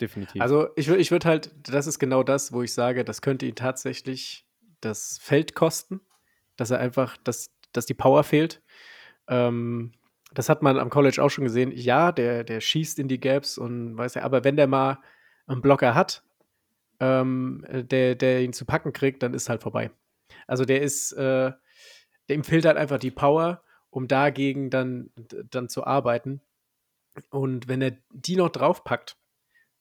[0.00, 0.40] definitiv.
[0.40, 3.54] Also ich, ich würde halt, das ist genau das, wo ich sage, das könnte ihn
[3.54, 4.46] tatsächlich
[4.80, 6.00] das Feld kosten,
[6.56, 8.62] dass er einfach, dass, dass die Power fehlt.
[9.28, 9.92] Ähm,
[10.32, 11.72] das hat man am College auch schon gesehen.
[11.72, 14.98] Ja, der, der schießt in die Gaps und weiß ja, aber wenn der mal
[15.46, 16.22] einen Blocker hat,
[17.00, 19.90] ähm, der, der ihn zu packen kriegt, dann ist halt vorbei.
[20.46, 21.52] Also der ist, äh,
[22.30, 25.10] dem fehlt halt einfach die Power, um dagegen dann,
[25.50, 26.40] dann zu arbeiten.
[27.28, 29.16] Und wenn er die noch draufpackt,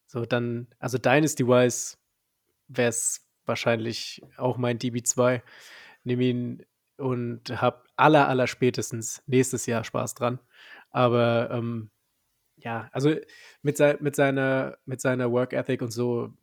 [0.07, 1.97] so dann, also Dynasty-wise
[2.67, 5.41] wäre es wahrscheinlich auch mein DB2.
[6.03, 6.65] Nehme ihn
[6.97, 10.39] und habe aller, aller spätestens nächstes Jahr Spaß dran.
[10.89, 11.91] Aber ähm,
[12.57, 13.15] ja, also
[13.61, 16.33] mit, se mit, seiner, mit seiner Work Ethic und so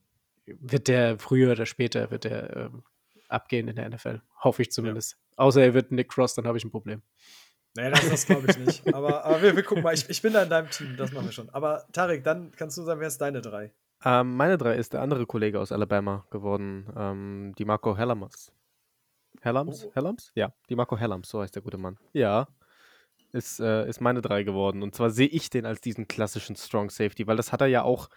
[0.46, 2.84] wird der früher oder später wird der ähm,
[3.28, 4.22] abgehen in der NFL.
[4.42, 5.12] Hoffe ich zumindest.
[5.12, 5.25] Ja.
[5.36, 7.02] Außer er wird Nick Cross, dann habe ich ein Problem.
[7.76, 8.94] Nee, das, das glaube ich nicht.
[8.94, 9.94] aber, aber wir, wir, gucken mal.
[9.94, 11.50] Ich, ich, bin da in deinem Team, das machen wir schon.
[11.50, 13.72] Aber Tarek, dann kannst du sagen, wer ist deine drei?
[14.04, 18.52] Ähm, meine drei ist der andere Kollege aus Alabama geworden, ähm, die Marco Hellams.
[19.42, 19.84] Hellams?
[19.84, 19.92] Oh.
[19.94, 20.32] Hellams?
[20.34, 21.98] Ja, die Marco Hellams, so heißt der gute Mann.
[22.12, 22.48] Ja,
[23.32, 24.82] ist, äh, ist meine drei geworden.
[24.82, 27.82] Und zwar sehe ich den als diesen klassischen Strong Safety, weil das hat er ja
[27.82, 28.08] auch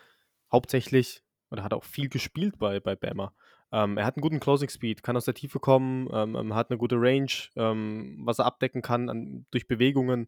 [0.51, 3.33] hauptsächlich oder hat auch viel gespielt bei, bei Bama.
[3.71, 6.71] Ähm, er hat einen guten Closing Speed, kann aus der Tiefe kommen, ähm, ähm, hat
[6.71, 10.27] eine gute Range, ähm, was er abdecken kann an, durch Bewegungen.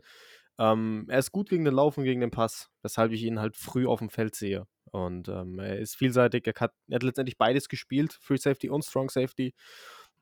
[0.60, 3.58] Ähm, er ist gut gegen den Lauf und gegen den Pass, weshalb ich ihn halt
[3.58, 4.68] früh auf dem Feld sehe.
[4.92, 8.84] Und ähm, er ist vielseitig, er hat, er hat, letztendlich beides gespielt, Free Safety und
[8.84, 9.54] Strong Safety.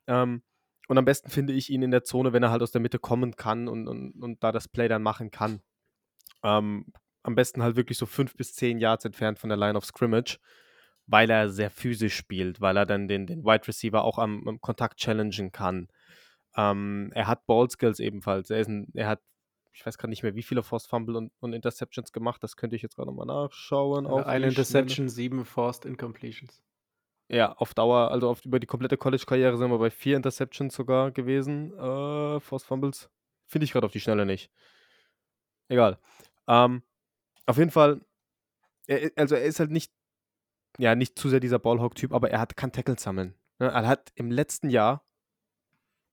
[0.07, 2.99] und am besten finde ich ihn in der Zone, wenn er halt aus der Mitte
[2.99, 5.61] kommen kann und, und, und da das Play dann machen kann.
[6.41, 6.85] am
[7.23, 10.39] besten halt wirklich so fünf bis zehn Yards entfernt von der Line of Scrimmage
[11.09, 14.61] weil er sehr physisch spielt, weil er dann den, den Wide Receiver auch am, am
[14.61, 15.87] Kontakt challengen kann.
[16.55, 18.51] Ähm, er hat Ball Skills ebenfalls.
[18.51, 19.21] Er, ein, er hat,
[19.73, 22.43] ich weiß gerade nicht mehr, wie viele Forced Fumble und, und, Interceptions gemacht.
[22.43, 24.05] Das könnte ich jetzt gerade nochmal nachschauen.
[24.05, 26.61] Eine Interception, sieben Forced Incompletions.
[27.27, 31.11] Ja, auf Dauer, also auf, über die komplette College-Karriere sind wir bei vier Interceptions sogar
[31.11, 31.73] gewesen.
[31.73, 33.09] Äh, Forced Fumbles
[33.47, 34.51] finde ich gerade auf die Schnelle nicht.
[35.69, 35.97] Egal.
[36.47, 36.83] Ähm,
[37.47, 38.01] auf jeden Fall,
[38.85, 39.91] er, also er ist halt nicht
[40.79, 43.35] ja, nicht zu sehr dieser Ballhawk-Typ, aber er hat, kann Tackles sammeln.
[43.59, 43.67] Ne?
[43.67, 45.05] Er hat im letzten Jahr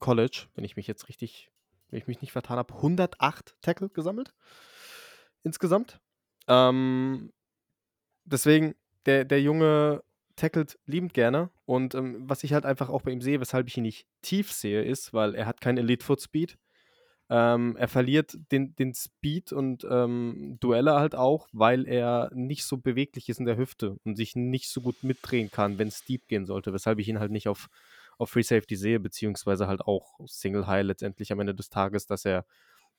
[0.00, 1.50] College, wenn ich mich jetzt richtig,
[1.88, 4.34] wenn ich mich nicht vertan habe, 108 Tackle gesammelt.
[5.44, 6.00] Insgesamt.
[6.48, 7.32] Ähm,
[8.24, 8.74] deswegen,
[9.06, 10.02] der, der Junge
[10.34, 11.50] tackelt liebend gerne.
[11.64, 14.52] Und ähm, was ich halt einfach auch bei ihm sehe, weshalb ich ihn nicht tief
[14.52, 16.58] sehe, ist, weil er hat keinen Elite Foot Speed.
[17.28, 22.76] Ähm, er verliert den, den Speed und ähm, Duelle halt auch, weil er nicht so
[22.76, 26.28] beweglich ist in der Hüfte und sich nicht so gut mitdrehen kann, wenn es deep
[26.28, 27.68] gehen sollte, weshalb ich ihn halt nicht auf,
[28.16, 32.24] auf Free Safety sehe, beziehungsweise halt auch Single High letztendlich am Ende des Tages, dass
[32.24, 32.46] er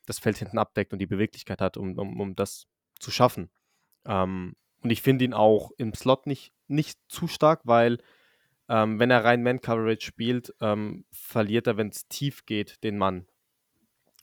[0.06, 2.68] das Feld hinten abdeckt und die Beweglichkeit hat, um, um, um das
[3.00, 3.50] zu schaffen.
[4.06, 8.00] Ähm, und ich finde ihn auch im Slot nicht, nicht zu stark, weil
[8.70, 13.26] ähm, wenn er rein Man-Coverage spielt, ähm, verliert er, wenn es tief geht, den Mann.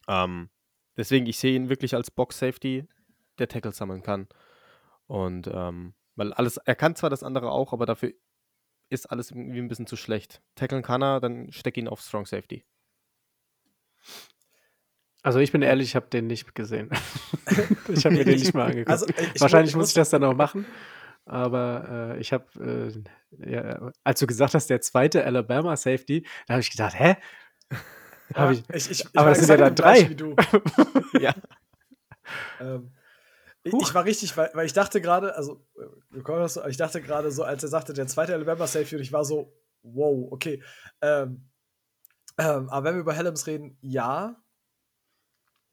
[0.09, 0.51] Ähm,
[0.97, 2.87] deswegen, ich sehe ihn wirklich als Box-Safety,
[3.39, 4.29] der Tackle sammeln kann.
[5.07, 8.13] Und ähm, weil alles, er kann zwar das andere auch, aber dafür
[8.91, 10.43] ist alles irgendwie ein bisschen zu schlecht.
[10.55, 12.65] Tackeln kann er, dann steck ihn auf Strong Safety.
[15.23, 16.91] Also ich bin ehrlich, ich habe den nicht gesehen.
[17.89, 18.91] ich habe mir den nicht mal angeguckt.
[18.91, 19.07] Also,
[19.39, 20.67] Wahrscheinlich muss ich das dann noch machen.
[21.25, 22.45] Aber äh, ich habe,
[23.41, 27.17] äh, ja, als du gesagt hast, der zweite Alabama Safety, da habe ich gedacht, hä?
[28.35, 30.01] Ja, ich, ich, ich, aber das sind ja dann drei.
[31.21, 31.35] ja.
[32.61, 32.93] ähm,
[33.63, 35.65] ich war richtig, weil, weil ich dachte gerade, also
[36.69, 39.53] ich dachte gerade so, als er sagte, der zweite Alabama Safety, und ich war so,
[39.83, 40.63] wow, okay.
[41.01, 41.49] Ähm,
[42.39, 44.43] ähm, aber wenn wir über Helms reden, ja,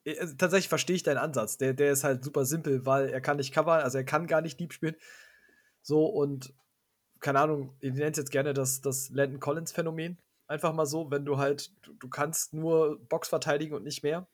[0.06, 1.58] äh, also tatsächlich verstehe ich deinen Ansatz.
[1.58, 4.41] Der, der ist halt super simpel, weil er kann nicht covern, also er kann gar
[4.41, 4.95] nicht Deep spielen.
[5.82, 6.54] So und
[7.20, 10.18] keine Ahnung, ich nenne es jetzt gerne das, das Landon Collins Phänomen.
[10.52, 14.28] Einfach mal so, wenn du halt, du, du kannst nur Box verteidigen und nicht mehr.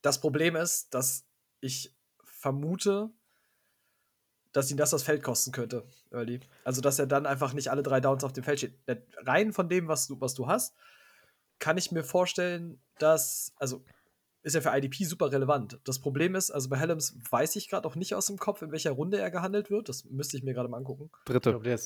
[0.00, 1.26] Das Problem ist, dass
[1.60, 3.10] ich vermute,
[4.52, 6.38] dass ihn das das Feld kosten könnte, Early.
[6.62, 8.78] Also, dass er dann einfach nicht alle drei Downs auf dem Feld steht.
[9.16, 10.76] Rein von dem, was du, was du hast,
[11.58, 13.84] kann ich mir vorstellen, dass, also
[14.44, 15.80] ist ja für IDP super relevant.
[15.82, 18.70] Das Problem ist, also bei Helms weiß ich gerade auch nicht aus dem Kopf, in
[18.70, 19.88] welcher Runde er gehandelt wird.
[19.88, 21.10] Das müsste ich mir gerade mal angucken.
[21.24, 21.50] Dritte.
[21.50, 21.78] Ich glaub,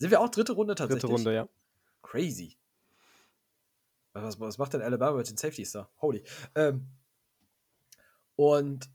[0.00, 1.02] Sind wir auch dritte Runde tatsächlich?
[1.02, 1.48] Dritte Runde, ja.
[2.06, 2.56] Crazy.
[4.12, 5.90] Was, was macht denn Alabama mit den Safeties da?
[6.00, 6.22] Holy.
[6.54, 6.88] Ähm,
[8.36, 8.88] und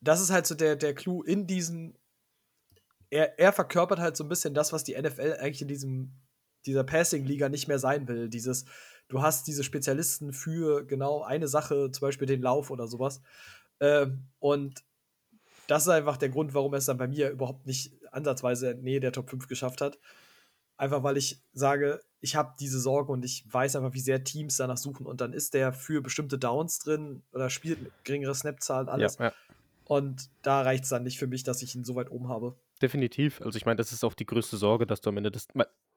[0.00, 1.94] das ist halt so der, der Clou in diesem.
[3.10, 6.12] Er, er verkörpert halt so ein bisschen das, was die NFL eigentlich in diesem,
[6.66, 8.28] dieser Passing-Liga nicht mehr sein will.
[8.28, 8.64] Dieses,
[9.08, 13.20] du hast diese Spezialisten für genau eine Sache, zum Beispiel den Lauf oder sowas.
[13.78, 14.84] Ähm, und
[15.68, 18.82] das ist einfach der Grund, warum er es dann bei mir überhaupt nicht ansatzweise in
[18.82, 19.98] Nähe der Top 5 geschafft hat.
[20.76, 24.56] Einfach weil ich sage, ich habe diese Sorge und ich weiß einfach, wie sehr Teams
[24.56, 25.04] danach suchen.
[25.04, 29.18] Und dann ist der für bestimmte Downs drin oder spielt mit geringerer Snap-Zahl alles.
[29.18, 29.32] Ja, ja.
[29.84, 32.56] Und da reicht es dann nicht für mich, dass ich ihn so weit oben habe.
[32.80, 33.42] Definitiv.
[33.42, 35.48] Also ich meine, das ist auch die größte Sorge, dass du am Ende das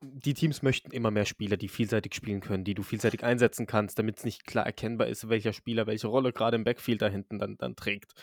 [0.01, 3.97] die Teams möchten immer mehr Spieler, die vielseitig spielen können, die du vielseitig einsetzen kannst,
[3.97, 7.39] damit es nicht klar erkennbar ist, welcher Spieler welche Rolle gerade im Backfield da hinten
[7.39, 8.13] dann, dann trägt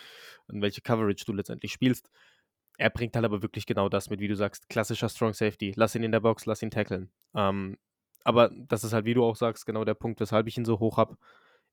[0.47, 2.11] und welche Coverage du letztendlich spielst.
[2.77, 5.73] Er bringt halt aber wirklich genau das mit, wie du sagst, klassischer Strong Safety.
[5.75, 7.11] Lass ihn in der Box, lass ihn tackeln.
[7.35, 7.77] Ähm,
[8.25, 10.81] aber das ist halt, wie du auch sagst, genau der Punkt, weshalb ich ihn so
[10.81, 11.17] hoch habe.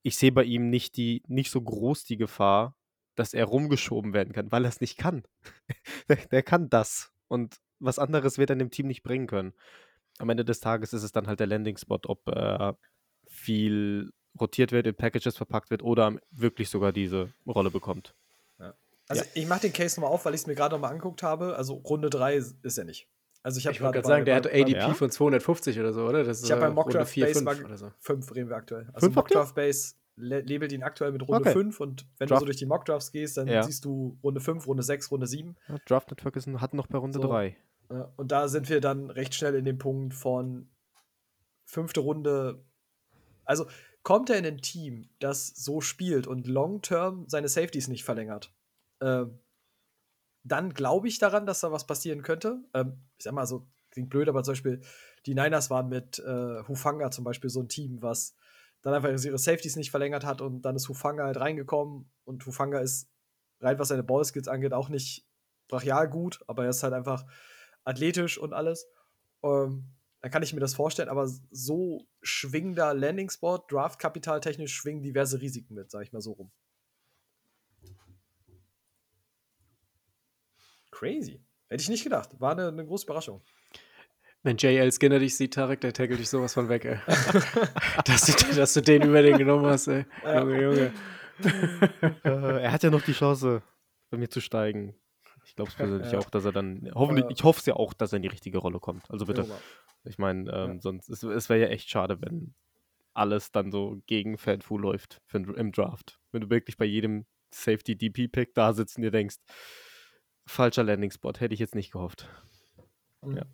[0.04, 2.76] Ich sehe bei ihm nicht, die, nicht so groß die Gefahr,
[3.16, 5.24] dass er rumgeschoben werden kann, weil er es nicht kann.
[6.10, 7.12] der, der kann das.
[7.28, 9.54] Und was anderes wird er dem Team nicht bringen können
[10.22, 12.74] am Ende des Tages ist es dann halt der Landing-Spot, ob äh,
[13.28, 18.16] viel rotiert wird, in Packages verpackt wird oder wirklich sogar diese Rolle bekommt.
[18.60, 18.74] Ja.
[19.08, 19.30] Also ja.
[19.34, 21.56] ich mache den Case nochmal auf, weil ich es mir gerade nochmal angeguckt habe.
[21.56, 23.08] Also Runde 3 ist er nicht.
[23.44, 24.94] Also ich, ich wollte gerade sagen, der hat ADP ja?
[24.94, 26.24] von 250 oder so, oder?
[26.24, 27.92] Das ich habe beim Mockdraft Base 5 so.
[28.00, 28.90] 5 reden wir aktuell.
[28.94, 31.52] Also Mockdraft Base labelt ihn aktuell mit Runde okay.
[31.52, 32.38] 5 und wenn Draft.
[32.38, 33.64] du so durch die Mockdrafts gehst, dann ja.
[33.64, 35.56] siehst du Runde 5, Runde 6, Runde 7.
[35.88, 37.28] Draft Network ist, hat noch bei Runde so.
[37.28, 37.58] 3.
[38.16, 40.70] Und da sind wir dann recht schnell in dem Punkt von
[41.66, 42.64] fünfte Runde.
[43.44, 43.66] Also
[44.04, 48.54] kommt er in ein Team, das so spielt und long-term seine Safeties nicht verlängert,
[49.00, 49.26] äh,
[50.44, 52.64] dann glaube ich daran, dass da was passieren könnte.
[52.74, 54.82] Ähm, ich sag mal so, klingt blöd, aber zum Beispiel
[55.26, 58.36] die Niners waren mit äh, Hufanga zum Beispiel so ein Team, was
[58.82, 62.80] dann einfach ihre Safeties nicht verlängert hat und dann ist Hufanga halt reingekommen und Hufanga
[62.80, 63.10] ist
[63.60, 65.28] rein was seine Ballskills angeht auch nicht
[65.68, 67.26] brachial gut, aber er ist halt einfach
[67.84, 68.88] athletisch und alles.
[69.44, 75.42] Ähm, dann kann ich mir das vorstellen, aber so schwingender Landing-Spot, Draft-Kapital technisch schwingen diverse
[75.42, 76.52] Risiken mit, sag ich mal so rum.
[81.02, 81.44] Crazy.
[81.68, 82.30] Hätte ich nicht gedacht.
[82.40, 83.42] War eine, eine große Überraschung.
[84.44, 87.00] Wenn JL Skinner dich sieht, Tarek, der tackelt dich sowas von weg, ey.
[88.06, 90.06] dass, du, dass du den über den genommen hast, ey.
[90.24, 90.94] Junge, Junge.
[92.24, 93.64] Äh, er hat ja noch die Chance,
[94.12, 94.96] bei mir zu steigen.
[95.44, 96.20] Ich glaube es persönlich ja.
[96.20, 98.60] auch, dass er dann, hoffentlich, ich hoffe es ja auch, dass er in die richtige
[98.60, 99.10] Rolle kommt.
[99.10, 99.48] Also bitte.
[100.04, 100.82] Ich meine, ähm, ja.
[100.82, 102.54] sonst, es, es wäre ja echt schade, wenn
[103.14, 106.20] alles dann so gegen Fanfu läuft für, im Draft.
[106.32, 109.38] Wenn du wirklich bei jedem Safety-DP-Pick da sitzt und dir denkst,
[110.46, 112.28] falscher Landing-Spot, hätte ich jetzt nicht gehofft.
[113.22, 113.38] Mhm.
[113.38, 113.46] Ja.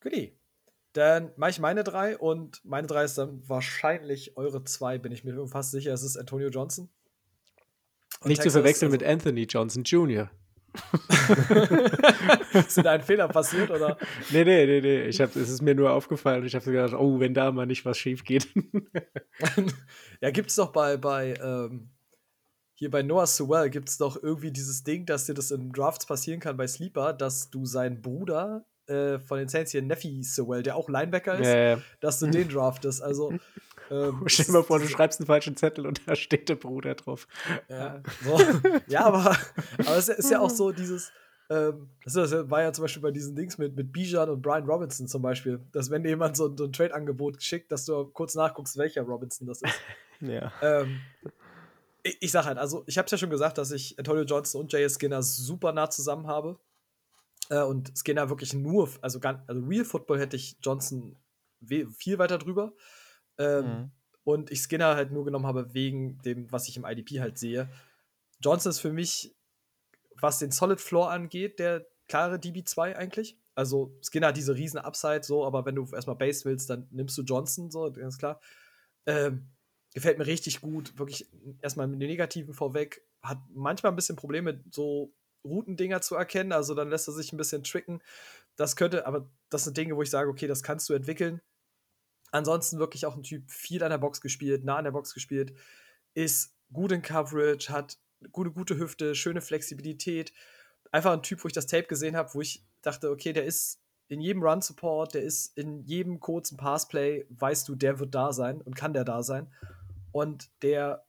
[0.00, 0.36] Goodie.
[0.92, 5.24] Dann mache ich meine drei und meine drei ist dann wahrscheinlich eure zwei, bin ich
[5.24, 5.92] mir fast sicher.
[5.92, 6.90] Es ist Antonio Johnson.
[8.20, 10.30] Und Nicht Texas, zu verwechseln also, mit Anthony Johnson Jr.
[12.52, 13.98] ist denn ein Fehler passiert, oder?
[14.30, 15.02] Nee, nee, nee, nee.
[15.04, 17.66] Ich hab, es ist mir nur aufgefallen und ich habe gedacht, oh, wenn da mal
[17.66, 18.48] nicht was schief geht.
[20.20, 21.90] ja, gibt es doch bei, bei ähm,
[22.82, 26.04] hier bei Noah Sewell gibt es doch irgendwie dieses Ding, dass dir das in Drafts
[26.04, 30.64] passieren kann bei Sleeper, dass du seinen Bruder äh, von den Saints hier, Neffy Sewell,
[30.64, 31.78] der auch Linebacker ist, ja, ja.
[32.00, 33.00] dass du den draftest.
[33.00, 33.34] Also
[33.92, 36.96] ähm, Stell dir mal vor, du schreibst einen falschen Zettel und da steht der Bruder
[36.96, 37.28] drauf.
[37.68, 38.40] Ja, so.
[38.88, 39.30] ja aber,
[39.78, 41.12] aber es ist ja auch so dieses,
[41.50, 42.16] ähm, das
[42.50, 45.60] war ja zum Beispiel bei diesen Dings mit, mit Bijan und Brian Robinson zum Beispiel,
[45.70, 49.62] dass wenn jemand so, so ein Trade-Angebot schickt, dass du kurz nachguckst, welcher Robinson das
[49.62, 49.80] ist.
[50.20, 50.50] Ja.
[50.62, 51.00] Ähm,
[52.02, 54.62] ich, ich sag halt, also ich habe es ja schon gesagt, dass ich Antonio Johnson
[54.62, 54.94] und J.S.
[54.94, 56.58] Skinner super nah zusammen habe.
[57.48, 61.16] Äh, und Skinner wirklich nur, also, also Real Football hätte ich Johnson
[61.64, 62.72] viel weiter drüber.
[63.38, 63.90] Ähm, mhm.
[64.24, 67.68] Und ich Skinner halt nur genommen habe wegen dem, was ich im IDP halt sehe.
[68.40, 69.34] Johnson ist für mich,
[70.20, 73.38] was den Solid Floor angeht, der klare DB2 eigentlich.
[73.54, 77.16] Also Skinner hat diese riesen Upside, so, aber wenn du erstmal Base willst, dann nimmst
[77.18, 78.40] du Johnson, so, ganz klar.
[79.06, 79.50] Ähm,
[79.94, 80.98] gefällt mir richtig gut.
[80.98, 81.28] Wirklich
[81.60, 83.02] erstmal mit den Negativen vorweg.
[83.22, 85.12] Hat manchmal ein bisschen Probleme, so
[85.44, 86.52] Routendinger zu erkennen.
[86.52, 88.02] Also dann lässt er sich ein bisschen tricken.
[88.56, 91.40] Das könnte, aber das sind Dinge, wo ich sage, okay, das kannst du entwickeln.
[92.30, 95.54] Ansonsten wirklich auch ein Typ, viel an der Box gespielt, nah an der Box gespielt,
[96.14, 97.98] ist gut in Coverage, hat
[98.30, 100.32] gute, gute Hüfte, schöne Flexibilität.
[100.90, 103.80] Einfach ein Typ, wo ich das Tape gesehen habe, wo ich dachte, okay, der ist
[104.08, 108.60] in jedem Run-Support, der ist in jedem kurzen Passplay, weißt du, der wird da sein
[108.60, 109.52] und kann der da sein.
[110.12, 111.04] Und der,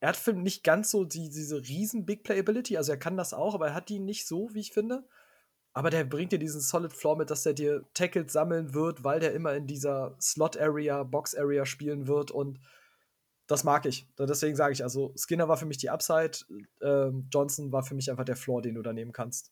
[0.00, 3.54] er hat nicht ganz so die, diese riesen Big Playability, also er kann das auch,
[3.54, 5.06] aber er hat die nicht so, wie ich finde.
[5.74, 9.20] Aber der bringt dir diesen Solid Floor mit, dass er dir Tackles sammeln wird, weil
[9.20, 12.60] der immer in dieser Slot-Area, Box-Area spielen wird und
[13.46, 14.06] das mag ich.
[14.18, 16.32] Deswegen sage ich, also Skinner war für mich die Upside,
[16.82, 19.50] ähm, Johnson war für mich einfach der Floor, den du da nehmen kannst.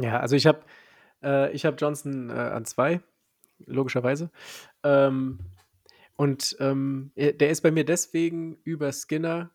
[0.00, 0.62] Ja, also ich habe
[1.20, 3.00] äh, hab Johnson äh, an zwei,
[3.66, 4.30] logischerweise.
[4.82, 5.38] Ähm,
[6.16, 9.50] und ähm, der ist bei mir deswegen über Skinner,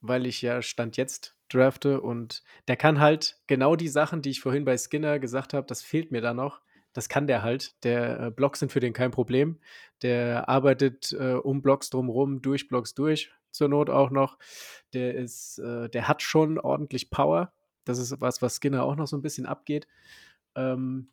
[0.00, 4.40] weil ich ja Stand jetzt drafte und der kann halt genau die Sachen, die ich
[4.40, 6.60] vorhin bei Skinner gesagt habe, das fehlt mir da noch.
[6.92, 7.82] Das kann der halt.
[7.84, 9.58] Der äh, Blocks sind für den kein Problem.
[10.02, 14.38] Der arbeitet äh, um Blocks drumherum, durch Blocks durch, zur Not auch noch.
[14.92, 17.52] Der ist, äh, der hat schon ordentlich Power.
[17.84, 19.86] Das ist was, was Skinner auch noch so ein bisschen abgeht.
[20.54, 21.08] Ähm,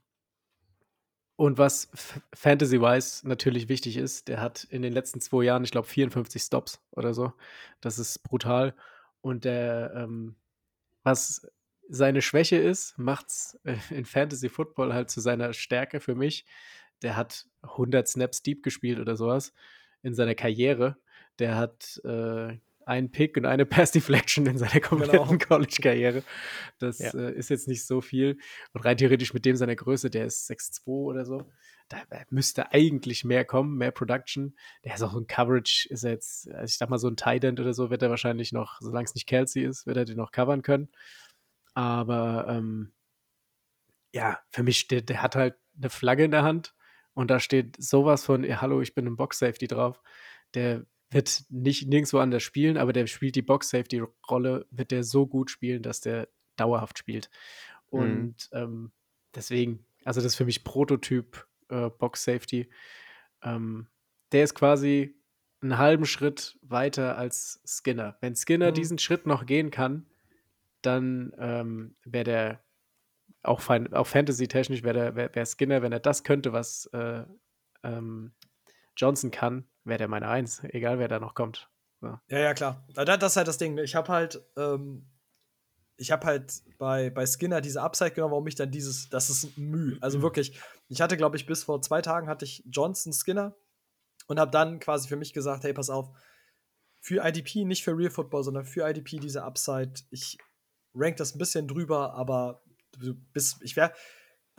[1.39, 1.87] und was
[2.33, 6.81] Fantasy-wise natürlich wichtig ist, der hat in den letzten zwei Jahren, ich glaube, 54 Stops
[6.91, 7.31] oder so.
[7.79, 8.75] Das ist brutal.
[9.21, 10.35] Und der, ähm,
[11.03, 11.49] was
[11.87, 16.43] seine Schwäche ist, macht's äh, in Fantasy Football halt zu seiner Stärke für mich.
[17.03, 19.53] Der hat 100 Snaps Deep gespielt oder sowas
[20.03, 20.97] in seiner Karriere.
[21.39, 22.57] Der hat äh,
[22.89, 25.45] einen Pick und eine Pass Deflection in seiner kompletten genau.
[25.47, 26.23] College-Karriere.
[26.79, 27.11] Das ja.
[27.13, 28.37] äh, ist jetzt nicht so viel.
[28.73, 31.49] Und rein theoretisch mit dem seiner Größe, der ist 6'2 oder so,
[31.89, 34.55] da müsste eigentlich mehr kommen, mehr Production.
[34.85, 37.43] Der ist auch ein Coverage, ist er jetzt, also ich sag mal, so ein Tight
[37.43, 40.17] End oder so, wird er wahrscheinlich noch, solange es nicht Kelsey ist, wird er den
[40.17, 40.89] noch covern können.
[41.73, 42.91] Aber ähm,
[44.13, 46.75] ja, für mich steht, der hat halt eine Flagge in der Hand
[47.13, 50.01] und da steht sowas von, hallo, ich bin im Box Safety drauf.
[50.53, 55.03] Der wird nicht nirgendwo anders spielen, aber der spielt die Box Safety Rolle, wird der
[55.03, 57.29] so gut spielen, dass der dauerhaft spielt.
[57.91, 57.99] Mhm.
[57.99, 58.59] Und mhm.
[58.59, 58.91] ähm,
[59.35, 62.69] deswegen, also das ist für mich Prototyp äh, Box Safety.
[63.41, 63.87] Ähm,
[64.31, 65.15] der ist quasi
[65.61, 68.17] einen halben Schritt weiter als Skinner.
[68.21, 68.75] Wenn Skinner mhm.
[68.75, 70.05] diesen Schritt noch gehen kann,
[70.81, 72.63] dann ähm, wäre der
[73.41, 77.23] auch, auch Fantasy-technisch wäre wär, wär Skinner, wenn er das könnte, was äh,
[77.83, 78.33] ähm,
[78.99, 81.69] Johnson kann, wäre der meine Eins, egal wer da noch kommt.
[82.01, 82.85] Ja, ja, ja klar.
[82.93, 83.77] Das ist halt das Ding.
[83.77, 85.09] Ich habe halt, ähm,
[85.95, 89.57] ich habe halt bei, bei Skinner diese Upside genommen, warum ich dann dieses, das ist
[89.57, 89.97] Mühe.
[90.01, 90.23] Also mhm.
[90.23, 93.55] wirklich, ich hatte, glaube ich, bis vor zwei Tagen hatte ich Johnson Skinner
[94.27, 96.09] und habe dann quasi für mich gesagt, hey, pass auf,
[97.01, 99.93] für IDP, nicht für Real Football, sondern für IDP diese Upside.
[100.11, 100.37] Ich
[100.93, 102.63] rank das ein bisschen drüber, aber
[102.97, 103.93] du bist, ich wäre,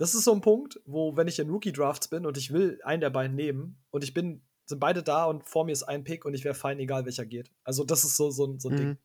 [0.01, 3.03] das ist so ein Punkt, wo, wenn ich in Rookie-Drafts bin und ich will einen
[3.03, 6.25] der beiden nehmen und ich bin, sind beide da und vor mir ist ein Pick
[6.25, 7.51] und ich wäre fein, egal welcher geht.
[7.65, 8.79] Also, das ist so, so, so ein mhm.
[8.79, 8.99] Ding.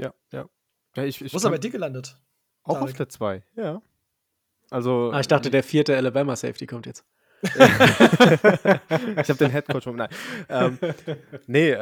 [0.00, 0.48] Ja, ja.
[0.96, 2.20] ja ich, ich Wo ist er bei dir gelandet?
[2.64, 2.88] Auch Tarek.
[2.88, 3.82] auf der 2, ja.
[4.68, 5.12] Also.
[5.12, 7.04] Ah, ich dachte, der vierte Alabama Safety kommt jetzt.
[7.42, 9.96] ich habe den Headcoach schon.
[9.96, 10.08] Nein.
[10.48, 10.78] Ähm,
[11.46, 11.74] nee, äh,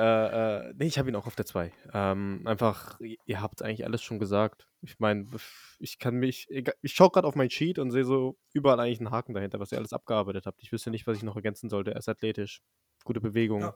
[0.69, 1.73] äh, nee, ich habe ihn auch auf der 2.
[1.95, 4.69] Ähm, einfach, ihr habt eigentlich alles schon gesagt.
[4.83, 5.27] Ich meine,
[5.79, 9.11] ich kann mich, ich schaue gerade auf mein Sheet und sehe so überall eigentlich einen
[9.11, 10.63] Haken dahinter, was ihr alles abgearbeitet habt.
[10.63, 11.93] Ich wüsste nicht, was ich noch ergänzen sollte.
[11.93, 12.61] Er ist athletisch,
[13.05, 13.75] gute Bewegung, ja.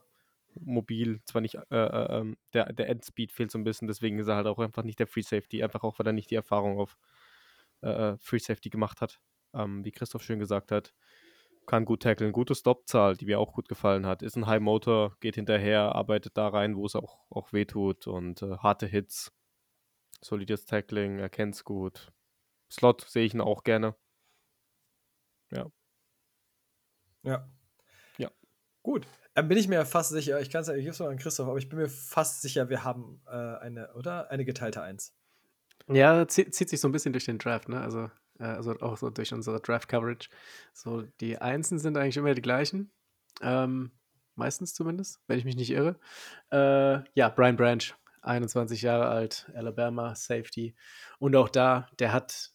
[0.60, 4.28] mobil, zwar nicht, äh, äh, ähm, der, der Endspeed fehlt so ein bisschen, deswegen ist
[4.28, 6.78] er halt auch einfach nicht der Free Safety, einfach auch, weil er nicht die Erfahrung
[6.78, 6.98] auf
[7.82, 9.20] äh, äh Free Safety gemacht hat,
[9.54, 10.92] ähm, wie Christoph schön gesagt hat
[11.70, 14.22] kann gut tackeln, gute Stopzahl, die mir auch gut gefallen hat.
[14.22, 18.42] Ist ein High Motor, geht hinterher, arbeitet da rein, wo es auch, auch wehtut und
[18.42, 19.30] äh, harte Hits.
[20.20, 22.12] Solides Tackling, er kennt es gut.
[22.72, 23.94] Slot sehe ich ihn auch gerne.
[25.52, 25.70] Ja.
[27.22, 27.48] Ja.
[28.18, 28.32] Ja.
[28.82, 29.06] Gut.
[29.34, 31.18] Dann bin ich mir fast sicher, ich kann es ja, ich gebe es mal an
[31.18, 34.28] Christoph, aber ich bin mir fast sicher, wir haben äh, eine, oder?
[34.32, 35.14] Eine geteilte Eins.
[35.86, 37.80] Ja, zieht, sich so ein bisschen durch den Draft, ne?
[37.80, 38.10] Also
[38.46, 40.28] also auch so durch unsere Draft-Coverage.
[40.72, 42.90] So, die Einsen sind eigentlich immer die gleichen.
[43.42, 43.90] Ähm,
[44.34, 45.98] meistens zumindest, wenn ich mich nicht irre.
[46.50, 47.82] Äh, ja, Brian Branch,
[48.22, 50.74] 21 Jahre alt, Alabama, Safety.
[51.18, 52.52] Und auch da, der hat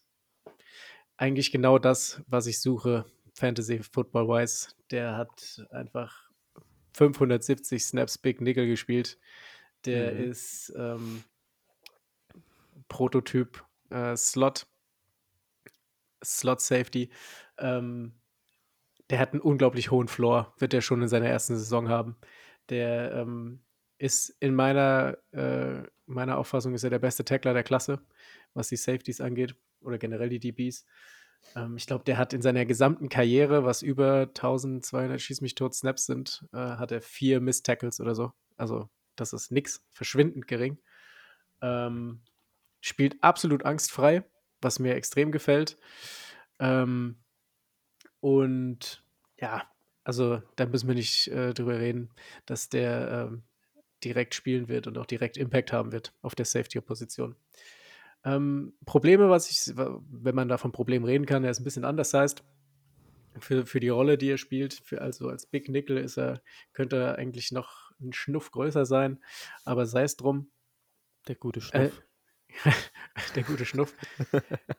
[1.16, 4.70] eigentlich genau das, was ich suche, Fantasy Football-wise.
[4.90, 6.30] Der hat einfach
[6.94, 9.18] 570 Snaps Big Nickel gespielt.
[9.84, 10.30] Der mhm.
[10.30, 11.24] ist ähm,
[12.88, 14.66] Prototyp äh, Slot
[16.24, 17.10] Slot Safety.
[17.58, 18.14] Ähm,
[19.10, 22.16] der hat einen unglaublich hohen Floor, wird er schon in seiner ersten Saison haben.
[22.68, 23.60] Der ähm,
[23.98, 28.00] ist in meiner, äh, meiner Auffassung ist er der beste Tackler der Klasse,
[28.54, 30.84] was die Safeties angeht oder generell die DBs.
[31.54, 35.74] Ähm, ich glaube, der hat in seiner gesamten Karriere, was über 1200 Schieß mich tot
[35.74, 38.32] Snaps sind, äh, hat er vier Miss Tackles oder so.
[38.56, 40.78] Also das ist nix, verschwindend gering.
[41.62, 42.22] Ähm,
[42.80, 44.24] spielt absolut angstfrei
[44.60, 45.78] was mir extrem gefällt.
[46.58, 47.16] Ähm,
[48.20, 49.04] und
[49.38, 49.70] ja,
[50.04, 52.10] also da müssen wir nicht äh, drüber reden,
[52.46, 53.42] dass der ähm,
[54.04, 57.36] direkt spielen wird und auch direkt Impact haben wird auf der Safety-Position.
[58.24, 61.84] Ähm, Probleme, was ich, wenn man da von Problemen reden kann, er ist ein bisschen
[61.84, 62.42] anders heißt.
[63.38, 66.42] Für, für die Rolle, die er spielt, für, also als Big Nickel ist er,
[66.72, 69.22] könnte er eigentlich noch ein Schnuff größer sein,
[69.64, 70.50] aber sei es drum.
[71.28, 71.98] Der gute Schnuff.
[71.98, 72.02] Äh,
[73.34, 73.94] der gute Schnuff.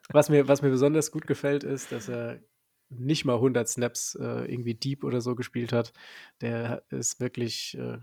[0.10, 2.42] was, mir, was mir besonders gut gefällt, ist, dass er
[2.90, 5.94] nicht mal 100 Snaps äh, irgendwie deep oder so gespielt hat.
[6.42, 7.98] Der ist wirklich äh,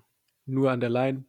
[0.46, 1.24] nur an der Line.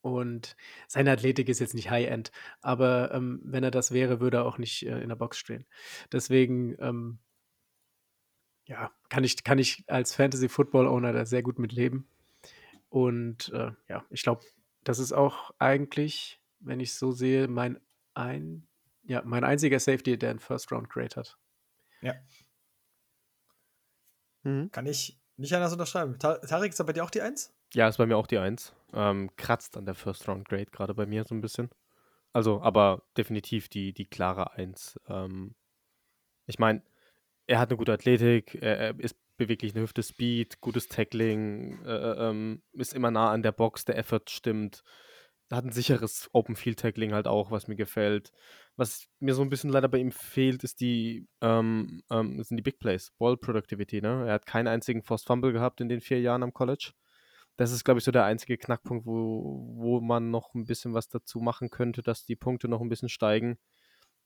[0.00, 0.56] Und
[0.88, 4.58] seine Athletik ist jetzt nicht High-End, aber ähm, wenn er das wäre, würde er auch
[4.58, 5.64] nicht äh, in der Box stehen.
[6.10, 7.20] Deswegen, ähm,
[8.66, 12.08] ja, kann ich, kann ich als Fantasy-Football-Owner da sehr gut mit leben.
[12.88, 14.42] Und äh, ja, ich glaube,
[14.82, 17.80] das ist auch eigentlich wenn ich so sehe, mein
[18.14, 18.66] ein,
[19.04, 21.38] ja, mein einziger Safety, der einen First Round Grade hat.
[22.00, 22.14] Ja.
[24.42, 24.70] Mhm.
[24.70, 26.18] Kann ich nicht anders unterschreiben.
[26.18, 27.54] Tarek, ist da bei dir auch die 1?
[27.74, 28.74] Ja, ist bei mir auch die 1.
[28.92, 31.70] Ähm, kratzt an der First Round Grade gerade bei mir so ein bisschen.
[32.32, 35.00] Also, aber definitiv die, die klare 1.
[35.08, 35.54] Ähm,
[36.46, 36.82] ich meine,
[37.46, 41.90] er hat eine gute Athletik, er, er ist beweglich eine Hüfte, Speed, gutes Tackling, äh,
[41.90, 44.82] äh ähm, ist immer nah an der Box, der Effort stimmt
[45.52, 48.32] hat ein sicheres Open Field Tackling halt auch, was mir gefällt.
[48.76, 52.62] Was mir so ein bisschen leider bei ihm fehlt, ist die, ähm, ähm, sind die
[52.62, 54.00] Big Plays, Ball Productivity.
[54.00, 54.26] Ne?
[54.26, 56.92] Er hat keinen einzigen Forced Fumble gehabt in den vier Jahren am College.
[57.56, 61.08] Das ist, glaube ich, so der einzige Knackpunkt, wo, wo man noch ein bisschen was
[61.08, 63.58] dazu machen könnte, dass die Punkte noch ein bisschen steigen.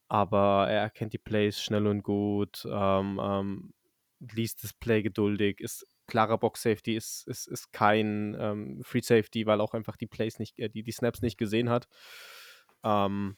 [0.09, 3.75] Aber er erkennt die Plays schnell und gut, ähm, ähm,
[4.21, 9.47] liest das Play geduldig, ist klarer Box Safety, ist, ist, ist kein ähm, Free Safety,
[9.47, 11.89] weil auch einfach die Plays nicht, äh, die, die Snaps nicht gesehen hat.
[12.83, 13.37] Ähm,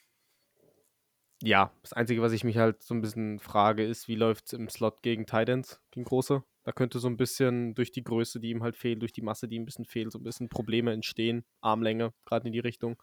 [1.42, 4.52] ja, das Einzige, was ich mich halt so ein bisschen frage, ist, wie läuft es
[4.54, 6.42] im Slot gegen Titans, gegen große?
[6.64, 9.48] Da könnte so ein bisschen durch die Größe, die ihm halt fehlt, durch die Masse,
[9.48, 11.44] die ihm ein bisschen fehlt, so ein bisschen Probleme entstehen.
[11.60, 13.00] Armlänge, gerade in die Richtung.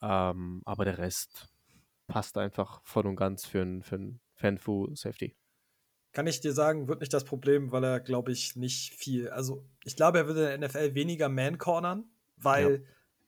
[0.00, 1.48] Ähm, aber der Rest
[2.06, 5.36] passt einfach voll und ganz für einen für Fanfu Safety
[6.12, 9.28] kann ich dir sagen, wird nicht das Problem, weil er, glaube ich, nicht viel.
[9.28, 12.04] Also, ich glaube, er würde in der NFL weniger Man-Cornern,
[12.36, 12.84] weil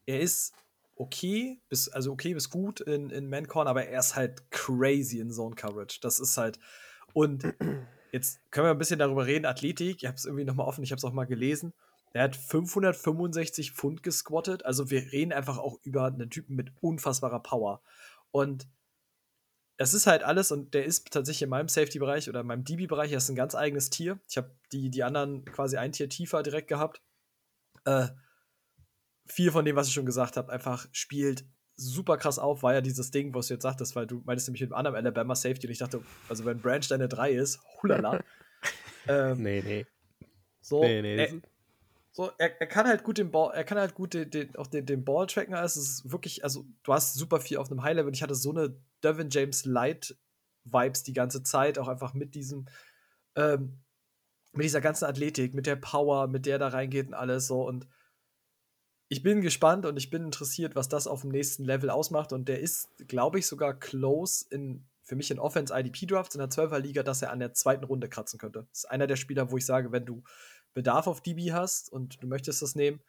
[0.06, 0.14] ja.
[0.14, 0.54] er ist
[0.96, 5.30] okay, bis, also okay bis gut in, in Man-Corner, aber er ist halt crazy in
[5.30, 6.00] Zone-Coverage.
[6.00, 6.58] Das ist halt.
[7.12, 7.44] Und
[8.12, 9.46] jetzt können wir ein bisschen darüber reden.
[9.46, 11.72] Athletik, ich habe es irgendwie nochmal offen, ich habe es auch mal gelesen.
[12.14, 14.64] Er hat 565 Pfund gesquattet.
[14.64, 17.80] Also, wir reden einfach auch über einen Typen mit unfassbarer Power.
[18.32, 18.66] Und
[19.76, 23.10] das ist halt alles und der ist tatsächlich in meinem Safety-Bereich oder in meinem DB-Bereich,
[23.10, 24.20] das ist ein ganz eigenes Tier.
[24.28, 27.02] Ich habe die, die anderen quasi ein Tier tiefer direkt gehabt.
[27.84, 28.08] Äh,
[29.26, 31.44] viel von dem, was ich schon gesagt habe, einfach spielt
[31.76, 34.60] super krass auf, war ja dieses Ding, was du jetzt sagtest, weil du meintest nämlich
[34.60, 38.20] mit einem anderen Alabama Safety und ich dachte, also wenn Branch deine 3 ist, hulala.
[39.08, 39.84] Ähm, nee, nee.
[40.60, 41.16] So, nee, nee.
[41.16, 41.28] Er,
[42.12, 44.68] so, er, er kann halt gut den Ball, er kann halt gut den, den, auch
[44.68, 45.54] den, den Ball tracken.
[45.54, 48.12] Also es ist wirklich, also du hast super viel auf einem High-Level.
[48.14, 50.16] Ich hatte so eine Devin James Light
[50.64, 52.66] Vibes die ganze Zeit, auch einfach mit diesem,
[53.36, 53.80] ähm,
[54.52, 57.66] mit dieser ganzen Athletik, mit der Power, mit der da reingeht und alles so.
[57.66, 57.88] Und
[59.08, 62.32] ich bin gespannt und ich bin interessiert, was das auf dem nächsten Level ausmacht.
[62.32, 66.38] Und der ist, glaube ich, sogar close in, für mich in Offense IDP Drafts in
[66.38, 68.66] der 12er Liga, dass er an der zweiten Runde kratzen könnte.
[68.70, 70.22] Das ist einer der Spieler, wo ich sage, wenn du
[70.74, 73.00] Bedarf auf DB hast und du möchtest das nehmen,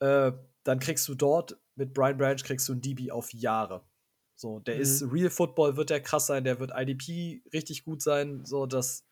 [0.00, 0.32] äh,
[0.62, 3.84] dann kriegst du dort mit Brian Branch kriegst du ein DB auf Jahre.
[4.36, 4.80] So, der mhm.
[4.80, 8.44] ist Real Football, wird der krass sein, der wird IDP richtig gut sein.
[8.44, 9.06] So, das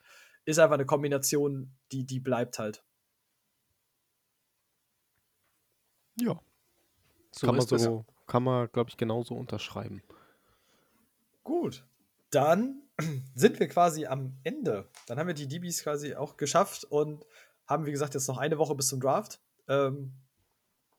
[0.45, 2.85] ist einfach eine Kombination, die, die bleibt halt.
[6.17, 6.41] Ja.
[7.31, 10.03] So kann man so, kann man, glaube ich, genauso unterschreiben.
[11.45, 11.85] Gut.
[12.31, 12.83] Dann
[13.35, 14.89] sind wir quasi am Ende.
[15.07, 17.25] Dann haben wir die DBs quasi auch geschafft und
[17.67, 19.41] haben, wie gesagt, jetzt noch eine Woche bis zum Draft.
[19.69, 20.13] Ähm,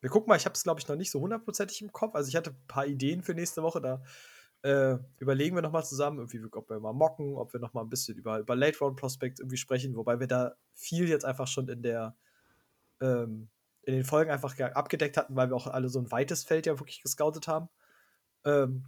[0.03, 2.13] wir gucken mal, ich habe es, glaube ich, noch nicht so hundertprozentig im Kopf.
[2.13, 3.79] Also ich hatte ein paar Ideen für nächste Woche.
[3.79, 4.03] Da
[4.61, 7.83] äh, überlegen wir noch mal zusammen, irgendwie, ob wir mal mocken, ob wir noch mal
[7.83, 11.47] ein bisschen über, über Late Round Prospects irgendwie sprechen, wobei wir da viel jetzt einfach
[11.47, 12.17] schon in der
[12.99, 13.47] ähm,
[13.83, 16.77] in den Folgen einfach abgedeckt hatten, weil wir auch alle so ein weites Feld ja
[16.79, 17.69] wirklich gescoutet haben.
[18.43, 18.83] Ähm,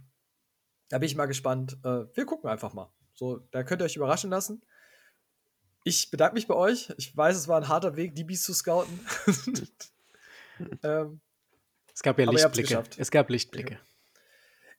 [0.90, 1.78] da bin ich mal gespannt.
[1.82, 2.92] Äh, wir gucken einfach mal.
[3.14, 4.62] So, da könnt ihr euch überraschen lassen.
[5.82, 6.92] Ich bedanke mich bei euch.
[6.98, 9.00] Ich weiß, es war ein harter Weg, DBs zu scouten.
[10.82, 11.20] ähm,
[11.94, 12.84] es gab ja Lichtblicke.
[12.98, 13.80] Es gab Lichtblicke.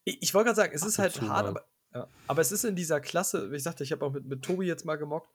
[0.04, 2.64] Ich, ich wollte gerade sagen, es Ach, ist halt hart, aber, ja, aber es ist
[2.64, 5.30] in dieser Klasse, wie ich sagte, ich habe auch mit, mit Tobi jetzt mal gemockt.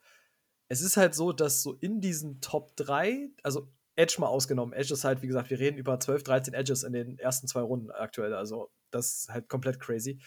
[0.68, 4.72] Es ist halt so, dass so in diesen Top 3, also Edge mal ausgenommen.
[4.72, 7.60] Edge ist halt, wie gesagt, wir reden über 12, 13 Edges in den ersten zwei
[7.60, 8.32] Runden aktuell.
[8.32, 10.20] Also, das ist halt komplett crazy.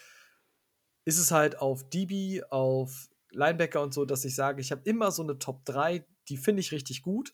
[1.05, 5.11] Ist es halt auf DB, auf Linebacker und so, dass ich sage, ich habe immer
[5.11, 7.33] so eine Top 3, die finde ich richtig gut.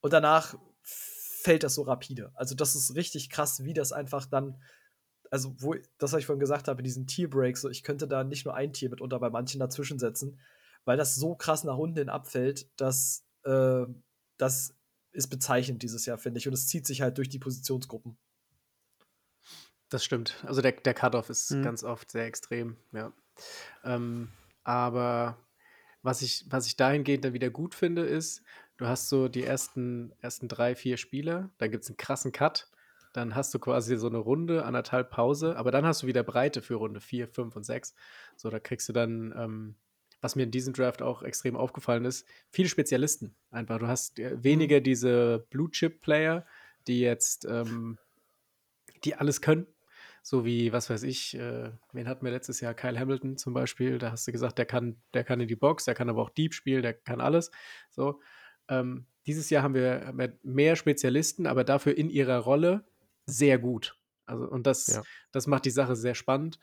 [0.00, 0.56] Und danach
[1.42, 2.30] fällt das so rapide.
[2.34, 4.58] Also, das ist richtig krass, wie das einfach dann
[5.30, 8.44] also wo, das, was ich vorhin gesagt habe, diesen Tierbreak, so ich könnte da nicht
[8.44, 10.40] nur ein Tier mitunter bei manchen dazwischen setzen,
[10.84, 13.86] weil das so krass nach unten hin abfällt, dass äh,
[14.36, 14.74] das
[15.12, 16.48] ist bezeichnend dieses Jahr, finde ich.
[16.48, 18.18] Und es zieht sich halt durch die Positionsgruppen.
[19.88, 20.36] Das stimmt.
[20.46, 21.62] Also der, der Cut-Off ist mhm.
[21.62, 23.12] ganz oft sehr extrem, ja.
[23.84, 24.30] Ähm,
[24.62, 25.36] aber
[26.02, 28.42] was ich, was ich dahingehend dann wieder gut finde, ist,
[28.80, 32.68] du hast so die ersten, ersten drei, vier Spiele, da gibt es einen krassen Cut
[33.12, 36.62] dann hast du quasi so eine Runde, anderthalb Pause, aber dann hast du wieder Breite
[36.62, 37.94] für Runde 4, 5 und 6.
[38.36, 39.74] So, da kriegst du dann, ähm,
[40.20, 43.78] was mir in diesem Draft auch extrem aufgefallen ist, viele Spezialisten einfach.
[43.78, 44.84] Du hast äh, weniger mhm.
[44.84, 46.46] diese Blue-Chip-Player,
[46.86, 47.98] die jetzt, ähm,
[49.04, 49.66] die alles können.
[50.22, 52.74] So wie, was weiß ich, äh, wen hatten wir letztes Jahr?
[52.74, 53.98] Kyle Hamilton zum Beispiel.
[53.98, 56.30] Da hast du gesagt, der kann, der kann in die Box, der kann aber auch
[56.30, 57.50] Deep spielen, der kann alles.
[57.88, 58.20] So.
[58.70, 62.86] Ähm, dieses Jahr haben wir mehr Spezialisten, aber dafür in ihrer Rolle
[63.26, 63.98] sehr gut.
[64.24, 65.02] Also, und das, ja.
[65.32, 66.58] das macht die Sache sehr spannend.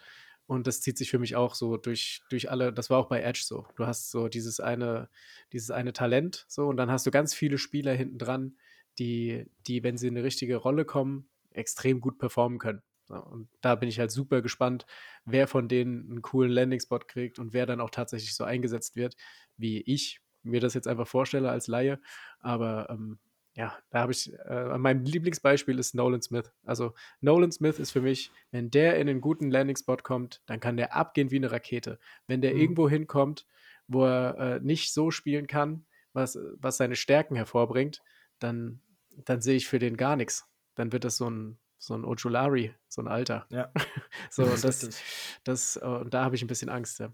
[0.47, 3.21] Und das zieht sich für mich auch so durch, durch alle, das war auch bei
[3.21, 3.67] Edge so.
[3.75, 5.09] Du hast so dieses eine,
[5.51, 8.55] dieses eine Talent, so, und dann hast du ganz viele Spieler hinten dran,
[8.97, 12.81] die, die, wenn sie in eine richtige Rolle kommen, extrem gut performen können.
[13.09, 14.85] So, und da bin ich halt super gespannt,
[15.25, 19.17] wer von denen einen coolen Landing-Spot kriegt und wer dann auch tatsächlich so eingesetzt wird,
[19.57, 21.99] wie ich mir das jetzt einfach vorstelle als Laie.
[22.39, 23.19] Aber ähm,
[23.57, 26.51] ja, da habe ich, äh, mein Lieblingsbeispiel ist Nolan Smith.
[26.63, 30.77] Also Nolan Smith ist für mich, wenn der in einen guten Landing-Spot kommt, dann kann
[30.77, 31.97] der abgehen wie eine Rakete.
[32.27, 32.59] Wenn der mhm.
[32.59, 33.47] irgendwo hinkommt,
[33.87, 38.03] wo er äh, nicht so spielen kann, was, was seine Stärken hervorbringt,
[38.37, 38.81] dann,
[39.25, 40.47] dann sehe ich für den gar nichts.
[40.75, 43.47] Dann wird das so ein, so ein Ojulari, so ein Alter.
[43.49, 43.71] Ja.
[44.29, 45.01] so, das, das,
[45.43, 47.11] das, uh, und da habe ich ein bisschen Angst, ja.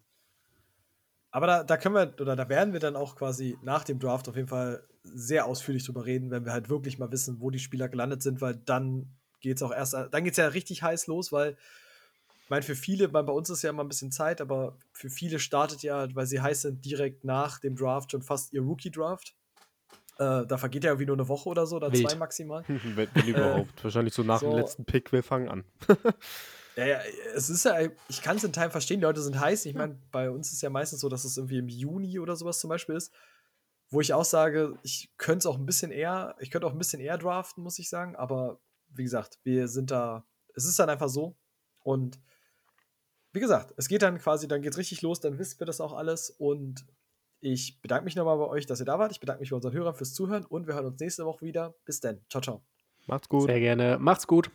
[1.34, 4.30] Aber da, da können wir, oder da werden wir dann auch quasi nach dem Draft
[4.30, 7.58] auf jeden Fall sehr ausführlich drüber reden, wenn wir halt wirklich mal wissen, wo die
[7.58, 9.08] Spieler gelandet sind, weil dann
[9.42, 11.58] geht es auch erst, dann geht es ja richtig heiß los, weil,
[12.44, 15.40] ich meine, für viele, bei uns ist ja immer ein bisschen Zeit, aber für viele
[15.40, 19.36] startet ja, weil sie heiß sind, direkt nach dem Draft schon fast ihr Rookie-Draft.
[20.20, 22.12] Äh, da vergeht ja irgendwie nur eine Woche oder so, oder Wild.
[22.12, 22.64] zwei maximal.
[22.68, 23.80] wenn, wenn überhaupt.
[23.80, 25.64] Äh, Wahrscheinlich so nach so, dem letzten Pick, wir fangen an.
[26.76, 27.00] Ja, ja,
[27.36, 27.78] es ist ja,
[28.10, 29.66] ich kann es in Teilen verstehen, die Leute sind heiß.
[29.66, 32.60] Ich meine, bei uns ist ja meistens so, dass es irgendwie im Juni oder sowas
[32.60, 33.14] zum Beispiel ist,
[33.90, 36.80] wo ich auch sage, ich könnte es auch ein bisschen eher, ich könnte auch ein
[36.80, 40.90] bisschen eher draften, muss ich sagen, aber wie gesagt, wir sind da, es ist dann
[40.90, 41.38] einfach so
[41.80, 42.20] und
[43.34, 45.82] wie gesagt, es geht dann quasi, dann geht es richtig los, dann wissen wir das
[45.82, 46.86] auch alles und
[47.40, 49.12] ich bedanke mich nochmal bei euch, dass ihr da wart.
[49.12, 51.76] Ich bedanke mich bei unseren Hörern fürs Zuhören und wir hören uns nächste Woche wieder.
[51.84, 52.22] Bis dann.
[52.30, 52.64] Ciao, ciao.
[53.06, 53.48] Macht's gut.
[53.48, 53.98] Sehr gerne.
[54.00, 54.50] Macht's gut.